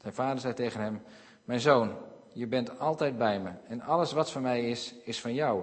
[0.00, 1.02] Zijn vader zei tegen hem:
[1.44, 1.96] Mijn zoon,
[2.32, 5.62] je bent altijd bij me en alles wat van mij is, is van jou.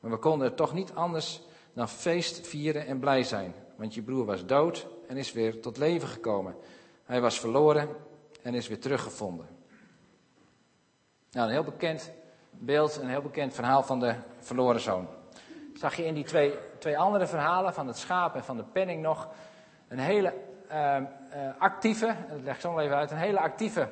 [0.00, 1.40] Maar we konden toch niet anders
[1.72, 5.76] dan feest vieren en blij zijn, want je broer was dood en is weer tot
[5.76, 6.56] leven gekomen.
[7.04, 7.88] Hij was verloren
[8.42, 9.46] en is weer teruggevonden.
[11.30, 12.12] Nou, een heel bekend
[12.50, 15.08] beeld, een heel bekend verhaal van de verloren zoon.
[15.74, 19.02] Zag je in die twee, twee andere verhalen van het schaap en van de penning
[19.02, 19.28] nog
[19.88, 20.34] een hele
[20.70, 23.88] uh, uh, actieve, dat leg ik zo nog even uit, een hele actieve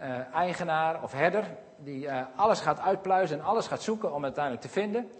[0.00, 1.44] uh, eigenaar of herder
[1.76, 5.10] die uh, alles gaat uitpluizen en alles gaat zoeken om uiteindelijk te vinden.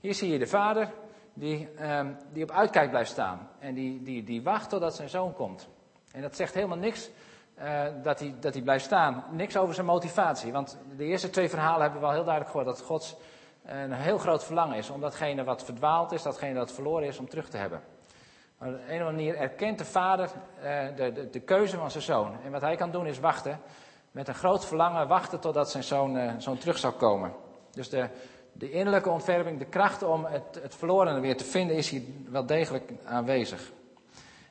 [0.00, 0.92] Hier zie je de vader
[1.38, 2.00] die, uh,
[2.32, 5.68] die op uitkijk blijft staan en die, die, die wacht totdat zijn zoon komt.
[6.12, 7.10] En dat zegt helemaal niks
[7.58, 10.52] uh, dat, hij, dat hij blijft staan, niks over zijn motivatie.
[10.52, 13.16] Want de eerste twee verhalen hebben we wel heel duidelijk gehoord dat Gods
[13.64, 17.28] een heel groot verlangen is om datgene wat verdwaald is, datgene dat verloren is, om
[17.28, 17.82] terug te hebben.
[18.58, 21.90] Maar op een of andere manier erkent de vader uh, de, de, de, keuze van
[21.90, 22.36] zijn zoon.
[22.44, 23.60] En wat hij kan doen is wachten
[24.10, 27.32] met een groot verlangen wachten totdat zijn zoon, uh, zoon terug zou komen.
[27.70, 28.08] Dus de,
[28.58, 32.46] de innerlijke ontferming, de kracht om het, het verlorene weer te vinden, is hier wel
[32.46, 33.72] degelijk aanwezig.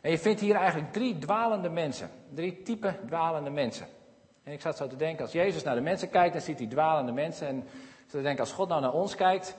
[0.01, 2.09] En je vindt hier eigenlijk drie dwalende mensen.
[2.33, 3.87] Drie typen dwalende mensen.
[4.43, 6.67] En ik zat zo te denken, als Jezus naar de mensen kijkt, dan ziet hij
[6.67, 7.47] dwalende mensen.
[7.47, 9.55] En ik te denken, als God nou naar ons kijkt,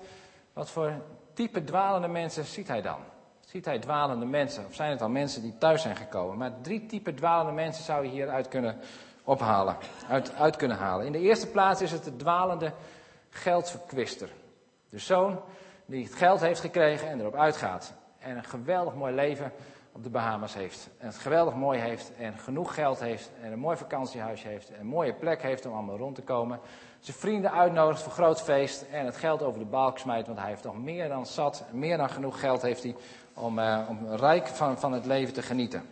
[0.52, 0.92] wat voor
[1.32, 2.98] type dwalende mensen ziet hij dan?
[3.40, 4.66] Ziet hij dwalende mensen?
[4.66, 6.38] Of zijn het al mensen die thuis zijn gekomen?
[6.38, 8.76] Maar drie typen dwalende mensen zou je hieruit kunnen
[9.24, 9.76] ophalen,
[10.08, 11.06] uit, uit kunnen halen.
[11.06, 12.72] In de eerste plaats is het de dwalende
[13.38, 14.28] geldverkwister.
[14.88, 15.40] De zoon
[15.86, 17.94] die het geld heeft gekregen en erop uitgaat.
[18.18, 19.52] En een geweldig mooi leven
[19.92, 20.88] op de Bahamas heeft.
[20.98, 24.70] En het geweldig mooi heeft en genoeg geld heeft en een mooi vakantiehuisje heeft.
[24.70, 26.60] En een mooie plek heeft om allemaal rond te komen.
[27.00, 30.26] Zijn vrienden uitnodigt voor groot feest en het geld over de balk smijt.
[30.26, 32.96] Want hij heeft toch meer dan zat, meer dan genoeg geld heeft hij
[33.34, 35.82] om, uh, om rijk van, van het leven te genieten.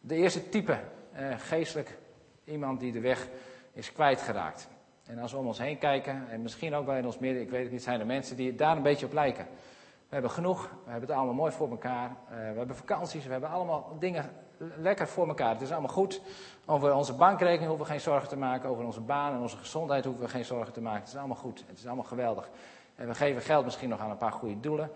[0.00, 0.78] De eerste type,
[1.16, 2.00] uh, geestelijk
[2.44, 3.28] Iemand die de weg
[3.72, 4.68] is kwijtgeraakt.
[5.12, 7.50] En als we om ons heen kijken, en misschien ook wel in ons midden, ik
[7.50, 9.44] weet het niet, zijn er mensen die daar een beetje op lijken.
[10.08, 12.08] We hebben genoeg, we hebben het allemaal mooi voor elkaar.
[12.08, 14.30] Uh, we hebben vakanties, we hebben allemaal dingen
[14.76, 15.52] lekker voor elkaar.
[15.52, 16.20] Het is allemaal goed.
[16.66, 18.68] Over onze bankrekening hoeven we geen zorgen te maken.
[18.68, 21.00] Over onze baan en onze gezondheid hoeven we geen zorgen te maken.
[21.00, 21.64] Het is allemaal goed.
[21.66, 22.50] Het is allemaal geweldig.
[22.94, 24.90] En we geven geld misschien nog aan een paar goede doelen.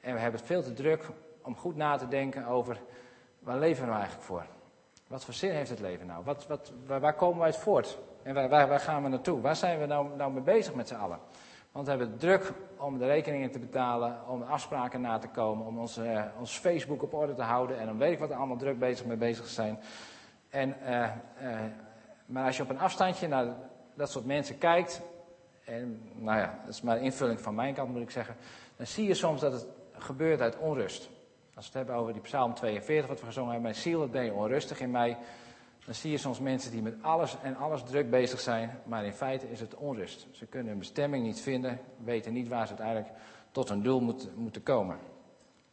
[0.00, 1.08] En we hebben het veel te druk
[1.42, 2.80] om goed na te denken over
[3.38, 4.46] waar leven we nou eigenlijk voor?
[5.06, 6.24] Wat voor zin heeft het leven nou?
[6.24, 7.98] Wat, wat, waar, komen we uit voort?
[8.22, 9.40] En waar, waar, gaan we naartoe?
[9.40, 11.18] Waar zijn we nou, nou mee bezig met z'n allen?
[11.72, 15.66] Want we hebben het druk om de rekeningen te betalen, om afspraken na te komen,
[15.66, 18.56] om ons, uh, ons Facebook op orde te houden en dan weet ik wat allemaal
[18.56, 19.78] druk bezig mee bezig zijn.
[20.48, 20.88] En, uh,
[21.42, 21.60] uh,
[22.26, 23.46] maar als je op een afstandje naar
[23.94, 25.02] dat soort mensen kijkt,
[25.64, 28.36] en nou ja, dat is maar invulling van mijn kant moet ik zeggen,
[28.76, 31.10] dan zie je soms dat het gebeurt uit onrust.
[31.56, 34.10] Als we het hebben over die Psalm 42, wat we gezongen hebben, mijn ziel, wat
[34.10, 35.18] ben je onrustig in mij.
[35.84, 39.12] Dan zie je soms mensen die met alles en alles druk bezig zijn, maar in
[39.12, 40.26] feite is het onrust.
[40.30, 43.18] Ze kunnen hun bestemming niet vinden, weten niet waar ze uiteindelijk
[43.50, 44.98] tot hun doel moeten, moeten komen.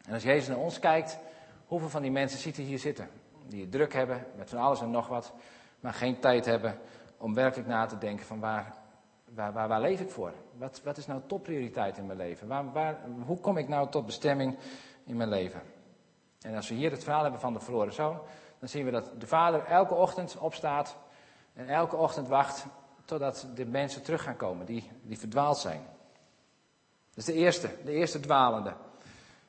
[0.05, 1.19] En als Jezus naar ons kijkt,
[1.65, 3.09] hoeveel van die mensen ziet hij hier zitten?
[3.47, 5.33] Die druk hebben met van alles en nog wat,
[5.79, 6.77] maar geen tijd hebben
[7.17, 8.73] om werkelijk na te denken van waar,
[9.25, 10.33] waar, waar, waar leef ik voor?
[10.57, 12.47] Wat, wat is nou topprioriteit in mijn leven?
[12.47, 14.57] Waar, waar, hoe kom ik nou tot bestemming
[15.05, 15.61] in mijn leven?
[16.43, 18.19] En als we hier het verhaal hebben van de verloren zoon,
[18.59, 20.95] dan zien we dat de vader elke ochtend opstaat
[21.53, 22.65] en elke ochtend wacht
[23.05, 25.81] totdat de mensen terug gaan komen die, die verdwaald zijn.
[27.09, 28.69] Dat is de eerste, de eerste dwalende.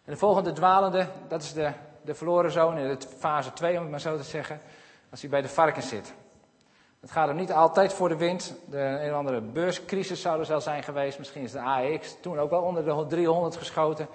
[0.04, 3.90] En de volgende dwalende, dat is de, de verloren zoon in fase 2, om het
[3.90, 4.60] maar zo te zeggen,
[5.10, 6.14] als hij bij de varkens zit.
[7.00, 8.54] Het gaat hem niet altijd voor de wind.
[8.70, 11.18] De een of andere beurscrisis zou er zelf zijn geweest.
[11.18, 14.08] Misschien is de AEX toen ook wel onder de 300 geschoten.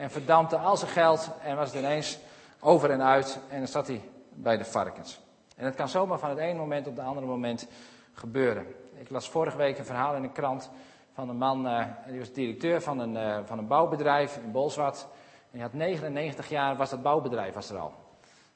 [0.00, 2.18] En verdampte al zijn geld en was het ineens
[2.60, 3.38] over en uit.
[3.48, 5.20] En dan zat hij bij de varkens.
[5.56, 7.68] En het kan zomaar van het ene moment op het andere moment
[8.12, 8.66] gebeuren.
[8.94, 10.70] Ik las vorige week een verhaal in een krant
[11.12, 15.06] van een man, uh, die was directeur van een, uh, van een bouwbedrijf in Bolsward.
[15.50, 17.94] En hij had 99 jaar, was dat bouwbedrijf was er al.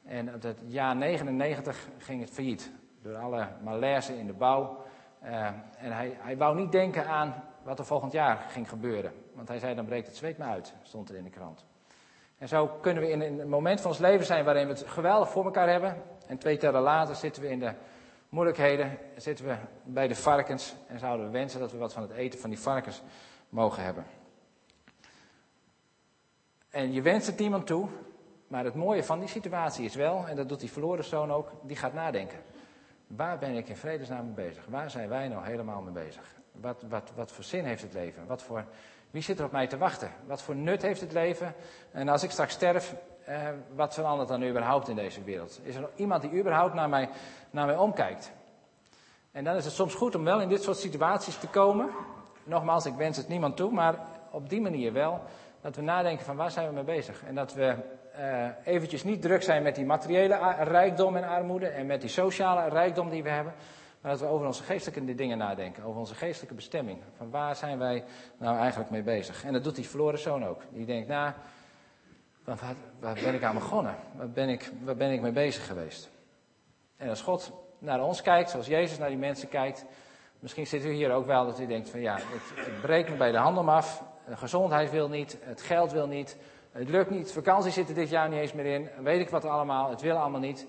[0.04, 2.70] En het jaar 99 ging het failliet.
[3.02, 4.84] Door alle malaise in de bouw.
[5.24, 5.46] Uh,
[5.78, 9.23] en hij, hij wou niet denken aan wat er volgend jaar ging gebeuren.
[9.34, 11.64] Want hij zei, dan breekt het zweet me uit, stond er in de krant.
[12.38, 15.30] En zo kunnen we in een moment van ons leven zijn waarin we het geweldig
[15.30, 16.02] voor elkaar hebben.
[16.26, 17.72] En twee tellen later zitten we in de
[18.28, 22.12] moeilijkheden, zitten we bij de varkens en zouden we wensen dat we wat van het
[22.12, 23.02] eten van die varkens
[23.48, 24.04] mogen hebben.
[26.70, 27.88] En je wenst het niemand toe,
[28.48, 31.52] maar het mooie van die situatie is wel, en dat doet die verloren zoon ook,
[31.62, 32.38] die gaat nadenken.
[33.06, 34.66] Waar ben ik in vredesnaam mee bezig?
[34.66, 36.34] Waar zijn wij nou helemaal mee bezig?
[36.60, 38.26] Wat, wat, wat voor zin heeft het leven?
[38.26, 38.64] Wat voor,
[39.10, 40.10] wie zit er op mij te wachten?
[40.26, 41.54] Wat voor nut heeft het leven?
[41.90, 45.60] En als ik straks sterf, eh, wat verandert dan überhaupt in deze wereld?
[45.62, 47.08] Is er iemand die überhaupt naar mij,
[47.50, 48.32] naar mij omkijkt?
[49.32, 51.90] En dan is het soms goed om wel in dit soort situaties te komen.
[52.44, 53.98] Nogmaals, ik wens het niemand toe, maar
[54.30, 55.22] op die manier wel.
[55.60, 57.24] Dat we nadenken van waar zijn we mee bezig?
[57.24, 57.76] En dat we
[58.18, 62.68] uh, eventjes niet druk zijn met die materiële rijkdom en armoede en met die sociale
[62.68, 63.54] rijkdom die we hebben.
[64.04, 66.98] Maar dat we over onze geestelijke dingen nadenken, over onze geestelijke bestemming.
[67.16, 68.04] Van waar zijn wij
[68.38, 69.44] nou eigenlijk mee bezig?
[69.44, 70.62] En dat doet die verloren zoon ook.
[70.70, 71.32] Die denkt, nou,
[72.44, 72.58] waar,
[73.00, 73.96] waar ben ik aan begonnen?
[74.16, 76.10] Waar ben ik, waar ben ik mee bezig geweest?
[76.96, 79.84] En als God naar ons kijkt, zoals Jezus naar die mensen kijkt,
[80.38, 83.16] misschien zit u hier ook wel dat u denkt van ja, het, het breekt me
[83.16, 86.36] bij de handel af, de gezondheid wil niet, het geld wil niet,
[86.72, 89.44] het lukt niet, vakantie zit er dit jaar niet eens meer in, weet ik wat
[89.44, 90.66] allemaal, het wil allemaal niet.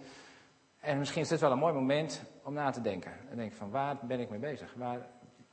[0.85, 3.11] En misschien is dit wel een mooi moment om na te denken.
[3.29, 4.73] En denk van waar ben ik mee bezig?
[4.75, 4.99] Waar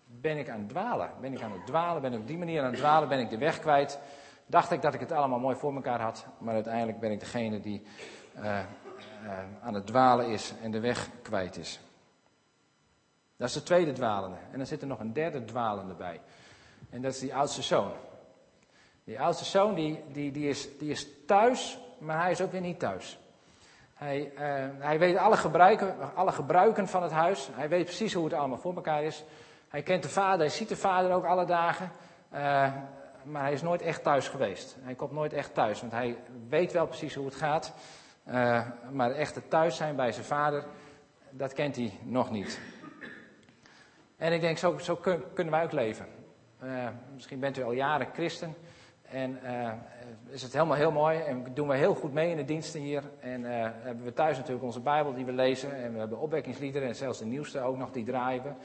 [0.06, 1.10] ben ik aan het dwalen?
[1.20, 2.02] Ben ik aan het dwalen?
[2.02, 3.08] Ben ik op die manier aan het dwalen?
[3.08, 3.98] Ben ik de weg kwijt?
[4.46, 7.60] Dacht ik dat ik het allemaal mooi voor elkaar had, maar uiteindelijk ben ik degene
[7.60, 7.82] die
[8.36, 11.80] uh, uh, aan het dwalen is en de weg kwijt is.
[13.36, 14.36] Dat is de tweede dwalende.
[14.50, 16.20] En dan zit er nog een derde dwalende bij.
[16.90, 17.92] En dat is die oudste zoon.
[19.04, 22.60] Die oudste zoon die, die, die, is, die is thuis, maar hij is ook weer
[22.60, 23.18] niet thuis.
[24.02, 24.40] Hij, uh,
[24.78, 27.48] hij weet alle gebruiken, alle gebruiken van het huis.
[27.52, 29.24] Hij weet precies hoe het allemaal voor elkaar is.
[29.68, 31.90] Hij kent de vader, hij ziet de vader ook alle dagen.
[32.34, 32.38] Uh,
[33.24, 34.76] maar hij is nooit echt thuis geweest.
[34.80, 36.16] Hij komt nooit echt thuis, want hij
[36.48, 37.72] weet wel precies hoe het gaat.
[38.28, 38.60] Uh,
[38.90, 40.64] maar echt het thuis zijn bij zijn vader,
[41.30, 42.60] dat kent hij nog niet.
[44.16, 44.96] En ik denk, zo, zo
[45.34, 46.06] kunnen wij ook leven.
[47.14, 48.54] misschien bent u al jaren christen.
[49.02, 49.40] En
[50.28, 51.18] is het helemaal heel mooi.
[51.18, 53.02] En doen we heel goed mee in de diensten hier.
[53.20, 53.48] En uh,
[53.82, 55.82] hebben we thuis natuurlijk onze Bijbel die we lezen.
[55.82, 58.56] En we hebben opwekkingsliederen en zelfs de nieuwste ook nog, die draaien.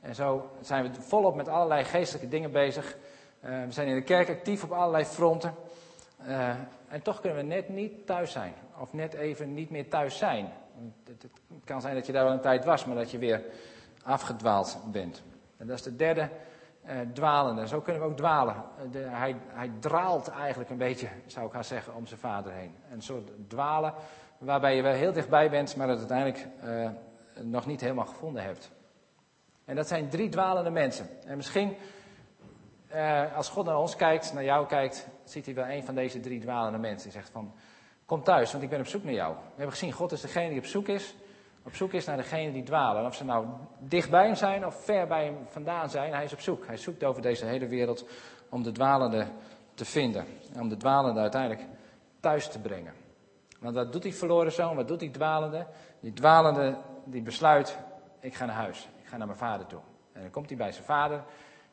[0.00, 2.96] En zo zijn we volop met allerlei geestelijke dingen bezig.
[3.44, 5.54] Uh, we zijn in de kerk actief op allerlei fronten.
[6.88, 8.52] en toch kunnen we net niet thuis zijn.
[8.80, 10.52] Of net even niet meer thuis zijn.
[11.04, 13.42] Het, het kan zijn dat je daar wel een tijd was, maar dat je weer
[14.02, 15.22] afgedwaald bent.
[15.56, 16.28] En dat is de derde
[16.86, 17.66] uh, dwalende.
[17.66, 18.64] Zo kunnen we ook dwalen.
[18.90, 22.74] De, hij, hij draalt eigenlijk een beetje, zou ik gaan zeggen, om zijn vader heen.
[22.90, 23.94] Een soort dwalen
[24.38, 26.90] waarbij je wel heel dichtbij bent, maar het uiteindelijk uh,
[27.42, 28.70] nog niet helemaal gevonden hebt.
[29.64, 31.08] En dat zijn drie dwalende mensen.
[31.26, 31.76] En misschien,
[32.94, 36.20] uh, als God naar ons kijkt, naar jou kijkt, ziet hij wel een van deze
[36.20, 37.10] drie dwalende mensen.
[37.10, 37.54] Die zegt van,
[38.06, 39.34] kom thuis, want ik ben op zoek naar jou.
[39.34, 41.14] We hebben gezien, God is degene die op zoek is
[41.66, 43.06] op zoek is naar degene die dwalen.
[43.06, 43.46] of ze nou
[43.78, 46.66] dicht bij hem zijn of ver bij hem vandaan zijn, hij is op zoek.
[46.66, 48.04] Hij zoekt over deze hele wereld
[48.48, 49.26] om de dwalende
[49.74, 50.26] te vinden.
[50.54, 51.62] En om de dwalende uiteindelijk
[52.20, 52.92] thuis te brengen.
[53.60, 54.76] Want wat doet die verloren zoon?
[54.76, 55.66] Wat doet die dwalende?
[56.00, 57.78] Die dwalende die besluit,
[58.20, 58.88] ik ga naar huis.
[59.02, 59.80] Ik ga naar mijn vader toe.
[60.12, 61.24] En dan komt hij bij zijn vader.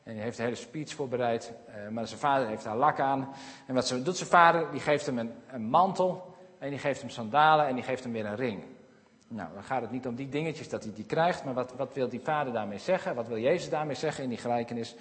[0.02, 1.52] En die heeft een hele speech voorbereid.
[1.68, 3.34] Uh, maar zijn vader heeft daar lak aan.
[3.66, 4.70] En wat doet zijn vader?
[4.70, 6.34] Die geeft hem een, mantel.
[6.58, 7.66] En die geeft hem sandalen.
[7.66, 8.64] En die geeft hem weer een ring.
[9.34, 11.44] Nou, dan gaat het niet om die dingetjes dat hij die krijgt.
[11.44, 13.14] Maar wat, wat wil die vader daarmee zeggen?
[13.14, 14.96] Wat wil Jezus daarmee zeggen in die gelijkenis?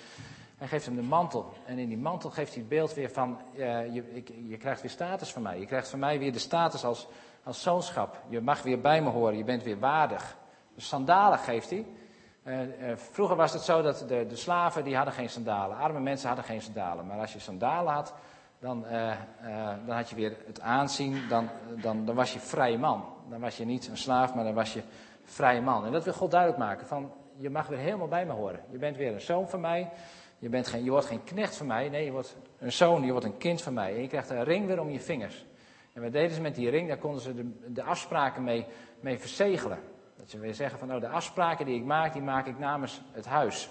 [0.58, 1.54] Hij geeft hem de mantel.
[1.66, 4.82] En in die mantel geeft hij het beeld weer van: uh, je, ik, je krijgt
[4.82, 5.60] weer status van mij.
[5.60, 7.08] Je krijgt van mij weer de status als,
[7.44, 8.22] als zoonschap.
[8.30, 9.38] Je mag weer bij me horen.
[9.38, 10.38] Je bent weer waardig.
[10.76, 11.86] Dus sandalen geeft hij.
[12.44, 15.78] Uh, uh, vroeger was het zo dat de, de, slaven die hadden geen sandalen.
[15.78, 17.08] Arme mensen hadden geen sandalen.
[17.08, 18.14] Maar als je sandalen had,
[18.64, 18.86] dan,
[19.86, 21.28] dan had je weer het aanzien.
[21.30, 21.50] Dan,
[21.82, 23.06] dan, dan was je vrije man.
[23.30, 24.82] Dan was je niet een slaaf, maar dan was je
[25.24, 25.86] vrije man.
[25.86, 26.88] En dat wil God duidelijk maken.
[26.88, 28.60] Van, je mag weer helemaal bij me horen.
[28.72, 29.90] Je bent weer een zoon van mij.
[30.40, 31.90] Je, bent geen, je wordt geen knecht van mij.
[31.90, 33.96] Nee, je wordt een zoon, je wordt een kind van mij.
[33.96, 35.46] En je krijgt een ring weer om je vingers.
[35.94, 36.88] En wat deden ze met die ring?
[36.88, 38.66] Daar konden ze de, de afspraken mee,
[39.00, 39.80] mee verzegelen.
[40.16, 43.02] Dat ze weer zeggen van, nou, de afspraken die ik maak, die maak ik namens
[43.12, 43.70] het huis.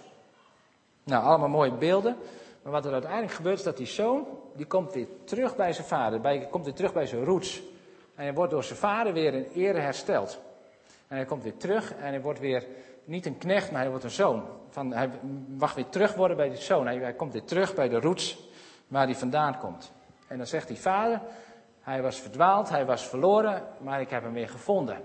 [1.05, 2.17] Nou, allemaal mooie beelden.
[2.63, 5.87] Maar wat er uiteindelijk gebeurt, is dat die zoon, die komt weer terug bij zijn
[5.87, 6.21] vader.
[6.21, 7.63] Bij, komt weer terug bij zijn roots.
[8.15, 10.41] En hij wordt door zijn vader weer in ere hersteld.
[11.09, 12.67] En hij komt weer terug en hij wordt weer
[13.05, 14.43] niet een knecht, maar hij wordt een zoon.
[14.69, 15.11] Van, hij
[15.59, 16.87] mag weer terug worden bij die zoon.
[16.87, 18.49] Hij, hij komt weer terug bij de roots
[18.89, 19.93] waar hij vandaan komt.
[20.27, 21.21] En dan zegt die vader,
[21.81, 24.97] hij was verdwaald, hij was verloren, maar ik heb hem weer gevonden.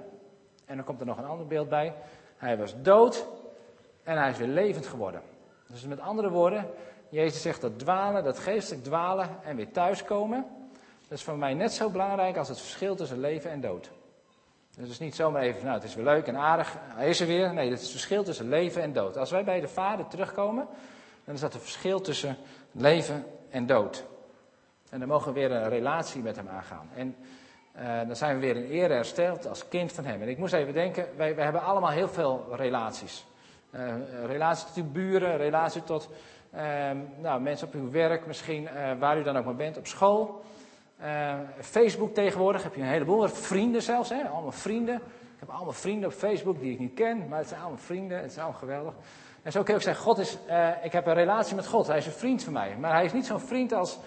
[0.66, 1.94] En dan komt er nog een ander beeld bij.
[2.38, 3.28] Hij was dood
[4.04, 5.22] en hij is weer levend geworden.
[5.68, 6.70] Dus met andere woorden,
[7.10, 10.46] Jezus zegt dat dwalen, dat geestelijk dwalen en weer thuiskomen,
[11.08, 13.90] dat is voor mij net zo belangrijk als het verschil tussen leven en dood.
[14.70, 17.20] Dus het is niet zomaar even, nou het is weer leuk en aardig, hij is
[17.20, 17.54] er weer.
[17.54, 19.18] Nee, het is het verschil tussen leven en dood.
[19.18, 20.68] Als wij bij de Vader terugkomen,
[21.26, 22.38] dan is dat het verschil tussen
[22.72, 24.06] leven en dood.
[24.90, 26.90] En dan mogen we weer een relatie met hem aangaan.
[26.96, 27.16] En
[27.78, 30.22] uh, dan zijn we weer in ere hersteld als kind van hem.
[30.22, 33.26] En ik moest even denken, wij, wij hebben allemaal heel veel relaties.
[33.72, 36.10] Uh, relatie tot uw buren, relatie tot
[37.22, 40.42] nou, mensen op uw werk misschien, uh, waar u dan ook maar bent, op school.
[41.60, 44.22] Facebook tegenwoordig heb je een heleboel, vrienden zelfs, hè?
[44.22, 44.96] allemaal vrienden.
[44.96, 48.18] Ik heb allemaal vrienden op Facebook die ik niet ken, maar het zijn allemaal vrienden,
[48.22, 48.94] het is allemaal geweldig.
[49.44, 50.38] En zo kun je ook zeggen, God is,
[50.84, 52.76] ik heb een relatie met God, hij is een vriend van mij.
[52.80, 54.00] Maar hij is niet zo'n vriend als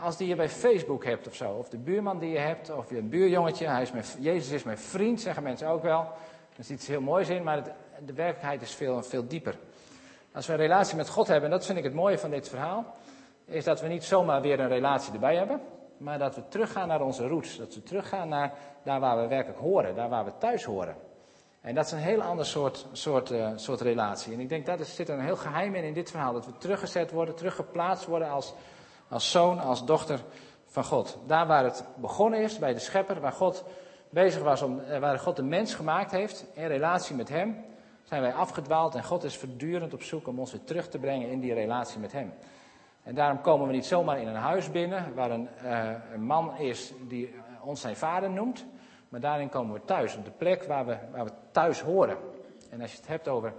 [0.00, 1.50] als die je bij Facebook hebt of zo.
[1.50, 3.66] Of de buurman die je hebt, of je buurjongetje.
[3.66, 6.00] Hij is mijn, Jezus is mijn vriend, zeggen mensen ook wel.
[6.56, 7.62] Er zit iets heel moois in, maar
[8.04, 9.58] de werkelijkheid is veel, veel dieper.
[10.32, 12.48] Als we een relatie met God hebben, en dat vind ik het mooie van dit
[12.48, 12.94] verhaal,
[13.44, 15.60] is dat we niet zomaar weer een relatie erbij hebben,
[15.96, 17.56] maar dat we teruggaan naar onze roots.
[17.56, 20.96] Dat we teruggaan naar daar waar we werkelijk horen, daar waar we thuis horen.
[21.60, 24.32] En dat is een heel ander soort, soort, uh, soort relatie.
[24.32, 26.32] En ik denk dat er zit een heel geheim in in dit verhaal.
[26.32, 28.54] Dat we teruggezet worden, teruggeplaatst worden als
[29.10, 30.20] als zoon, als dochter
[30.66, 31.18] van God.
[31.26, 33.64] Daar waar het begonnen is, bij de schepper, waar God
[34.10, 37.64] bezig was om, eh, waar God de mens gemaakt heeft, in relatie met hem,
[38.10, 41.30] zijn wij afgedwaald en God is voortdurend op zoek om ons weer terug te brengen
[41.30, 42.32] in die relatie met hem.
[43.02, 46.58] En daarom komen we niet zomaar in een huis binnen waar een, uh, een man
[46.58, 48.66] is die eh, ons zijn vader noemt,
[49.08, 52.16] maar daarin komen we thuis, op de plek waar we, waar we thuis horen.
[52.70, 53.52] En als je het hebt over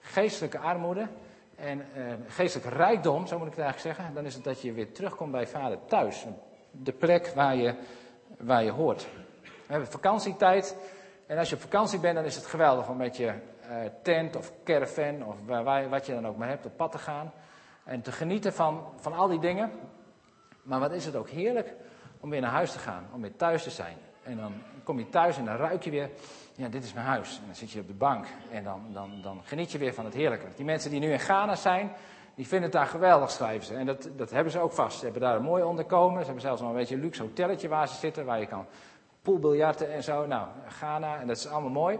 [0.00, 1.08] geestelijke armoede,
[1.56, 4.72] en uh, geestelijk rijkdom, zo moet ik het eigenlijk zeggen, dan is het dat je
[4.72, 6.26] weer terugkomt bij vader thuis.
[6.70, 7.74] De plek waar je,
[8.38, 9.06] waar je hoort.
[9.42, 10.76] We hebben vakantietijd.
[11.26, 13.32] En als je op vakantie bent, dan is het geweldig om met je
[14.02, 17.32] tent of caravan of waar, wat je dan ook maar hebt op pad te gaan.
[17.84, 19.70] En te genieten van, van al die dingen.
[20.62, 21.74] Maar wat is het ook heerlijk
[22.20, 23.96] om weer naar huis te gaan, om weer thuis te zijn.
[24.22, 24.52] En dan
[24.84, 26.10] kom je thuis en dan ruik je weer
[26.56, 27.38] ja, dit is mijn huis.
[27.38, 30.04] En dan zit je op de bank en dan, dan, dan geniet je weer van
[30.04, 30.46] het heerlijke.
[30.56, 31.92] Die mensen die nu in Ghana zijn,
[32.34, 33.74] die vinden het daar geweldig, schrijven ze.
[33.74, 34.98] En dat, dat hebben ze ook vast.
[34.98, 36.18] Ze hebben daar een mooi onderkomen.
[36.18, 38.66] Ze hebben zelfs nog een beetje een luxe hotelletje waar ze zitten, waar je kan
[39.22, 40.26] poolbiljarten en zo.
[40.26, 41.98] Nou, Ghana, en dat is allemaal mooi.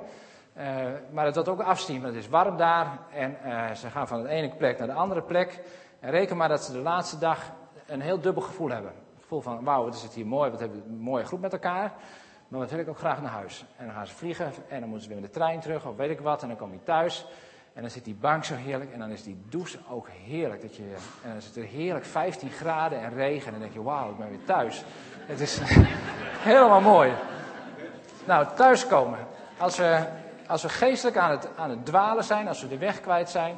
[0.56, 0.64] Uh,
[1.10, 2.98] maar het wordt ook afzien, want het is warm daar.
[3.12, 5.60] En uh, ze gaan van de ene plek naar de andere plek.
[6.00, 7.38] En reken maar dat ze de laatste dag
[7.86, 8.92] een heel dubbel gevoel hebben.
[9.12, 11.40] Het gevoel van, wauw, wat is het hier mooi, wat hebben we een mooie groep
[11.40, 11.92] met elkaar.
[12.48, 13.64] Maar wat wil ik ook graag naar huis.
[13.76, 15.96] En dan gaan ze vliegen en dan moeten ze weer met de trein terug of
[15.96, 16.42] weet ik wat.
[16.42, 17.26] En dan kom je thuis
[17.72, 20.62] en dan zit die bank zo heerlijk en dan is die douche ook heerlijk.
[20.62, 20.82] Dat je,
[21.22, 24.16] en dan zit er heerlijk 15 graden en regen en dan denk je, wauw, ik
[24.16, 24.84] ben weer thuis.
[25.26, 25.60] Het is
[26.50, 27.12] helemaal mooi.
[28.24, 29.18] Nou, thuiskomen.
[29.58, 30.06] Als we,
[30.46, 33.56] als we geestelijk aan het, aan het dwalen zijn, als we de weg kwijt zijn,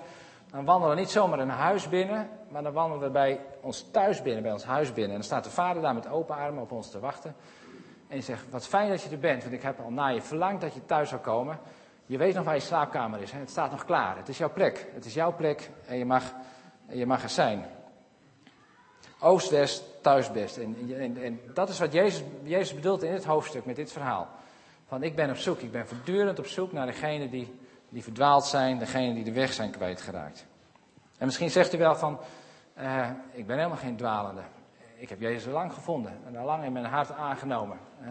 [0.51, 4.23] dan wandelen we niet zomaar een huis binnen, maar dan wandelen we bij ons thuis
[4.23, 5.11] binnen, bij ons huis binnen.
[5.11, 7.37] En dan staat de vader daar met open armen op ons te wachten.
[8.09, 10.23] En je zegt, wat fijn dat je er bent, want ik heb al naar je
[10.23, 11.59] verlangd dat je thuis zou komen.
[12.07, 13.39] Je weet nog waar je slaapkamer is, hè?
[13.39, 14.17] het staat nog klaar.
[14.17, 16.23] Het is jouw plek, het is jouw plek en je mag,
[16.89, 17.67] je mag er zijn.
[19.21, 20.57] Oost-West, thuis-best.
[20.57, 24.29] En, en, en, dat is wat Jezus, Jezus bedoelt in dit hoofdstuk met dit verhaal.
[24.87, 27.55] Van ik ben op zoek, ik ben voortdurend op zoek naar degenen die,
[27.89, 30.47] die verdwaald zijn, degenen die de weg zijn kwijtgeraakt.
[31.19, 32.19] En misschien zegt u wel van,
[32.79, 34.43] uh, ik ben helemaal geen dwalende.
[34.97, 37.79] Ik heb Jezus lang gevonden en al lang in mijn hart aangenomen.
[38.03, 38.09] Uh,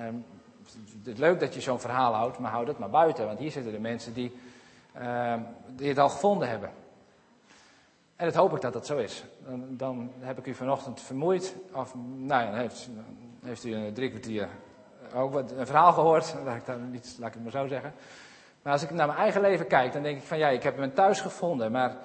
[0.98, 3.26] het is leuk dat je zo'n verhaal houdt, maar houd het maar buiten.
[3.26, 4.40] Want hier zitten de mensen die,
[4.98, 5.34] uh,
[5.68, 6.72] die het al gevonden hebben.
[8.16, 9.24] En dat hoop ik dat dat zo is.
[9.40, 11.56] Dan, dan heb ik u vanochtend vermoeid.
[11.72, 12.90] Of, nou ja, dan heeft,
[13.44, 14.50] heeft u een drie kwartier
[15.14, 16.36] ook wat, een verhaal gehoord.
[16.46, 17.94] Laat ik, niet, ik het maar zo zeggen.
[18.62, 20.78] Maar als ik naar mijn eigen leven kijk, dan denk ik van ja, ik heb
[20.78, 21.72] mijn thuis gevonden.
[21.72, 21.96] Maar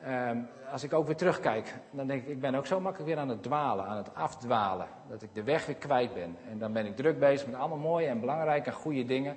[0.00, 0.38] ehm,
[0.72, 3.28] als ik ook weer terugkijk, dan denk ik, ik ben ook zo makkelijk weer aan
[3.28, 4.86] het dwalen, aan het afdwalen.
[5.08, 6.36] Dat ik de weg weer kwijt ben.
[6.50, 9.36] En dan ben ik druk bezig met allemaal mooie en belangrijke en goede dingen.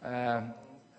[0.00, 0.42] Ehm,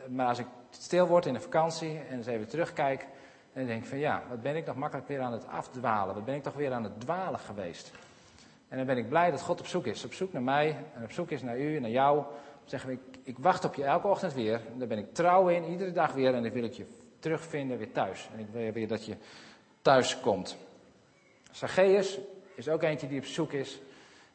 [0.08, 3.08] maar als ik stil word in de vakantie en eens even terugkijk,
[3.54, 6.16] dan denk ik van ja, wat ben ik nog makkelijk weer aan het afdwalen.
[6.16, 7.92] Wat ben ik toch weer aan het dwalen geweest.
[8.74, 10.06] En dan ben ik blij dat God op zoek is.
[10.06, 12.24] Op zoek naar mij en op zoek is naar u en naar jou.
[12.66, 14.62] Zeggen we, ik, ik wacht op je elke ochtend weer.
[14.72, 16.34] En daar ben ik trouw in, iedere dag weer.
[16.34, 16.86] En dan wil ik je
[17.20, 18.30] terugvinden weer thuis.
[18.34, 19.16] En ik wil weer dat je
[19.82, 20.58] thuis komt.
[21.52, 22.20] Zacchaeus
[22.56, 23.82] is ook eentje die op zoek is.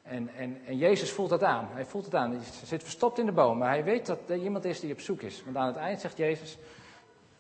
[0.03, 1.69] En, en, en Jezus voelt dat aan.
[1.73, 2.31] Hij voelt het aan.
[2.31, 3.59] Hij zit verstopt in de boom.
[3.59, 5.45] Maar hij weet dat er iemand is die op zoek is.
[5.45, 6.59] Want aan het eind zegt Jezus,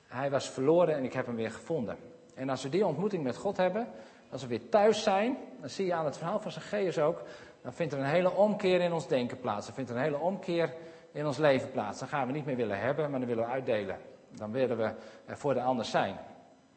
[0.06, 1.96] hij was verloren en ik heb hem weer gevonden.
[2.34, 3.88] En als we die ontmoeting met God hebben,
[4.30, 7.22] als we weer thuis zijn, dan zie je aan het verhaal van Zacchaeus ook,
[7.62, 9.66] dan vindt er een hele omkeer in ons denken plaats.
[9.66, 10.74] Dan vindt er een hele omkeer
[11.12, 11.98] in ons leven plaats.
[11.98, 13.98] Dan gaan we niet meer willen hebben, maar dan willen we uitdelen.
[14.30, 14.92] Dan willen we
[15.26, 16.16] voor de ander zijn.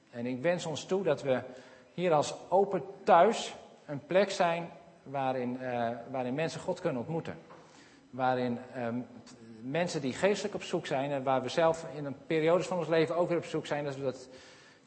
[0.10, 1.42] En ik wens ons toe dat we
[1.94, 4.70] hier als open thuis een plek zijn
[5.04, 7.38] waarin, uh, waarin mensen God kunnen ontmoeten.
[8.10, 9.08] Waarin um,
[9.62, 12.88] mensen die geestelijk op zoek zijn en waar we zelf in een periodes van ons
[12.88, 14.30] leven ook weer op zoek zijn, dat we dat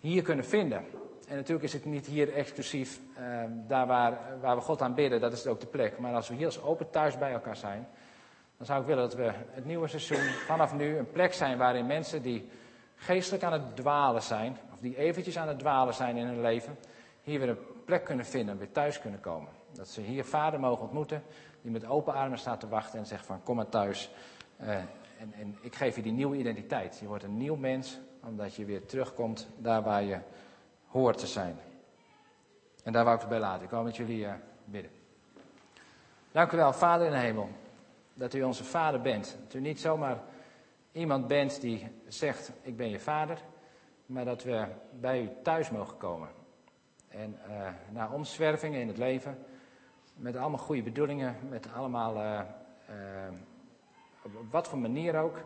[0.00, 0.84] hier kunnen vinden.
[1.28, 5.20] En natuurlijk is het niet hier exclusief, uh, daar waar, waar we God aan bidden,
[5.20, 5.98] dat is ook de plek.
[5.98, 7.88] Maar als we hier als open thuis bij elkaar zijn,
[8.56, 11.86] dan zou ik willen dat we het nieuwe seizoen vanaf nu een plek zijn waarin
[11.86, 12.48] mensen die
[12.96, 16.78] geestelijk aan het dwalen zijn, of die eventjes aan het dwalen zijn in hun leven,
[17.22, 19.52] hier weer een plek kunnen vinden, weer thuis kunnen komen.
[19.72, 21.22] Dat ze hier vader mogen ontmoeten,
[21.62, 24.10] die met open armen staat te wachten en zegt van kom maar thuis.
[24.60, 24.76] Uh,
[25.18, 26.98] en, en ik geef je die nieuwe identiteit.
[27.00, 30.18] Je wordt een nieuw mens, omdat je weer terugkomt daar waar je
[30.94, 31.58] hoort te zijn.
[32.84, 33.64] En daar wou ik het bij laten.
[33.64, 34.32] Ik wou met jullie uh,
[34.64, 34.90] bidden.
[36.32, 37.48] Dank u wel, Vader in de hemel,
[38.14, 39.36] dat u onze Vader bent.
[39.42, 40.18] Dat u niet zomaar
[40.92, 43.38] iemand bent die zegt, ik ben je Vader,
[44.06, 44.66] maar dat we
[45.00, 46.28] bij u thuis mogen komen.
[47.08, 49.38] En uh, na omzwervingen in het leven,
[50.16, 52.40] met allemaal goede bedoelingen, met allemaal, uh,
[54.22, 55.38] op wat voor manier ook,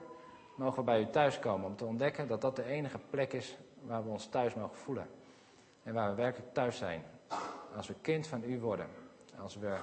[0.56, 3.58] mogen we bij u thuis komen om te ontdekken dat dat de enige plek is
[3.82, 5.17] waar we ons thuis mogen voelen
[5.88, 7.02] en waar we werkelijk thuis zijn.
[7.76, 8.86] Als we kind van u worden.
[9.38, 9.76] Als we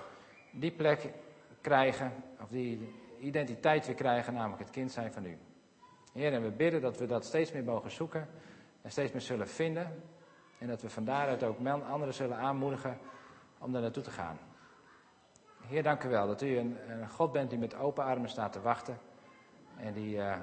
[0.52, 1.14] die plek
[1.62, 5.38] krijgen, of die identiteit weer krijgen, namelijk het kind zijn van u.
[6.14, 8.28] Heer, en we bidden dat we dat steeds meer mogen zoeken
[8.82, 10.04] en steeds meer zullen vinden.
[10.58, 12.98] En dat we van daaruit ook anderen zullen aanmoedigen
[13.58, 14.40] om daar naartoe te gaan.
[15.62, 18.52] Heer, dank u wel dat u een, een God bent die met open armen staat
[18.52, 18.98] te wachten.
[19.78, 20.36] En die uh,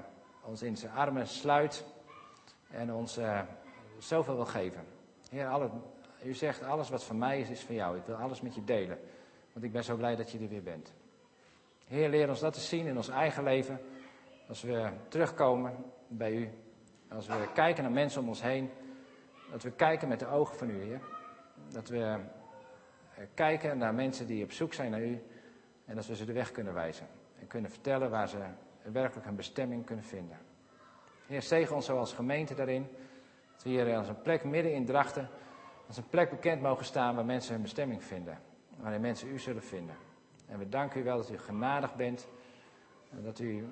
[0.45, 1.85] ons in zijn armen sluit
[2.71, 3.41] en ons uh,
[3.99, 4.92] zoveel wil geven.
[5.33, 5.71] Heer, alle,
[6.25, 7.97] u zegt alles wat van mij is, is van jou.
[7.97, 8.99] Ik wil alles met je delen.
[9.53, 10.93] Want ik ben zo blij dat je er weer bent.
[11.87, 13.81] Heer, leer ons dat te zien in ons eigen leven.
[14.49, 16.51] Als we terugkomen bij u.
[17.09, 18.71] Als we kijken naar mensen om ons heen.
[19.51, 21.01] Dat we kijken met de ogen van u, Heer.
[21.71, 25.23] Dat we eh, kijken naar mensen die op zoek zijn naar u.
[25.85, 27.07] En dat we ze de weg kunnen wijzen.
[27.41, 28.39] En kunnen vertellen waar ze
[28.83, 30.39] werkelijk een bestemming kunnen vinden.
[31.27, 32.87] Heer, zegen ons zoals gemeente daarin.
[33.63, 35.29] Dat we hier als een plek midden in Drachten,
[35.87, 38.39] als een plek bekend mogen staan waar mensen hun bestemming vinden.
[38.77, 39.97] Waarin mensen u zullen vinden.
[40.47, 42.29] En we danken u wel dat u genadig bent.
[43.11, 43.69] En dat, u,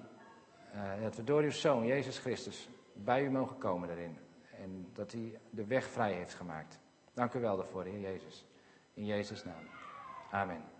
[0.74, 4.18] uh, dat we door uw Zoon, Jezus Christus, bij u mogen komen daarin.
[4.62, 6.78] En dat hij de weg vrij heeft gemaakt.
[7.14, 8.46] Dank u wel daarvoor, Heer Jezus.
[8.94, 9.64] In Jezus' naam.
[10.30, 10.79] Amen.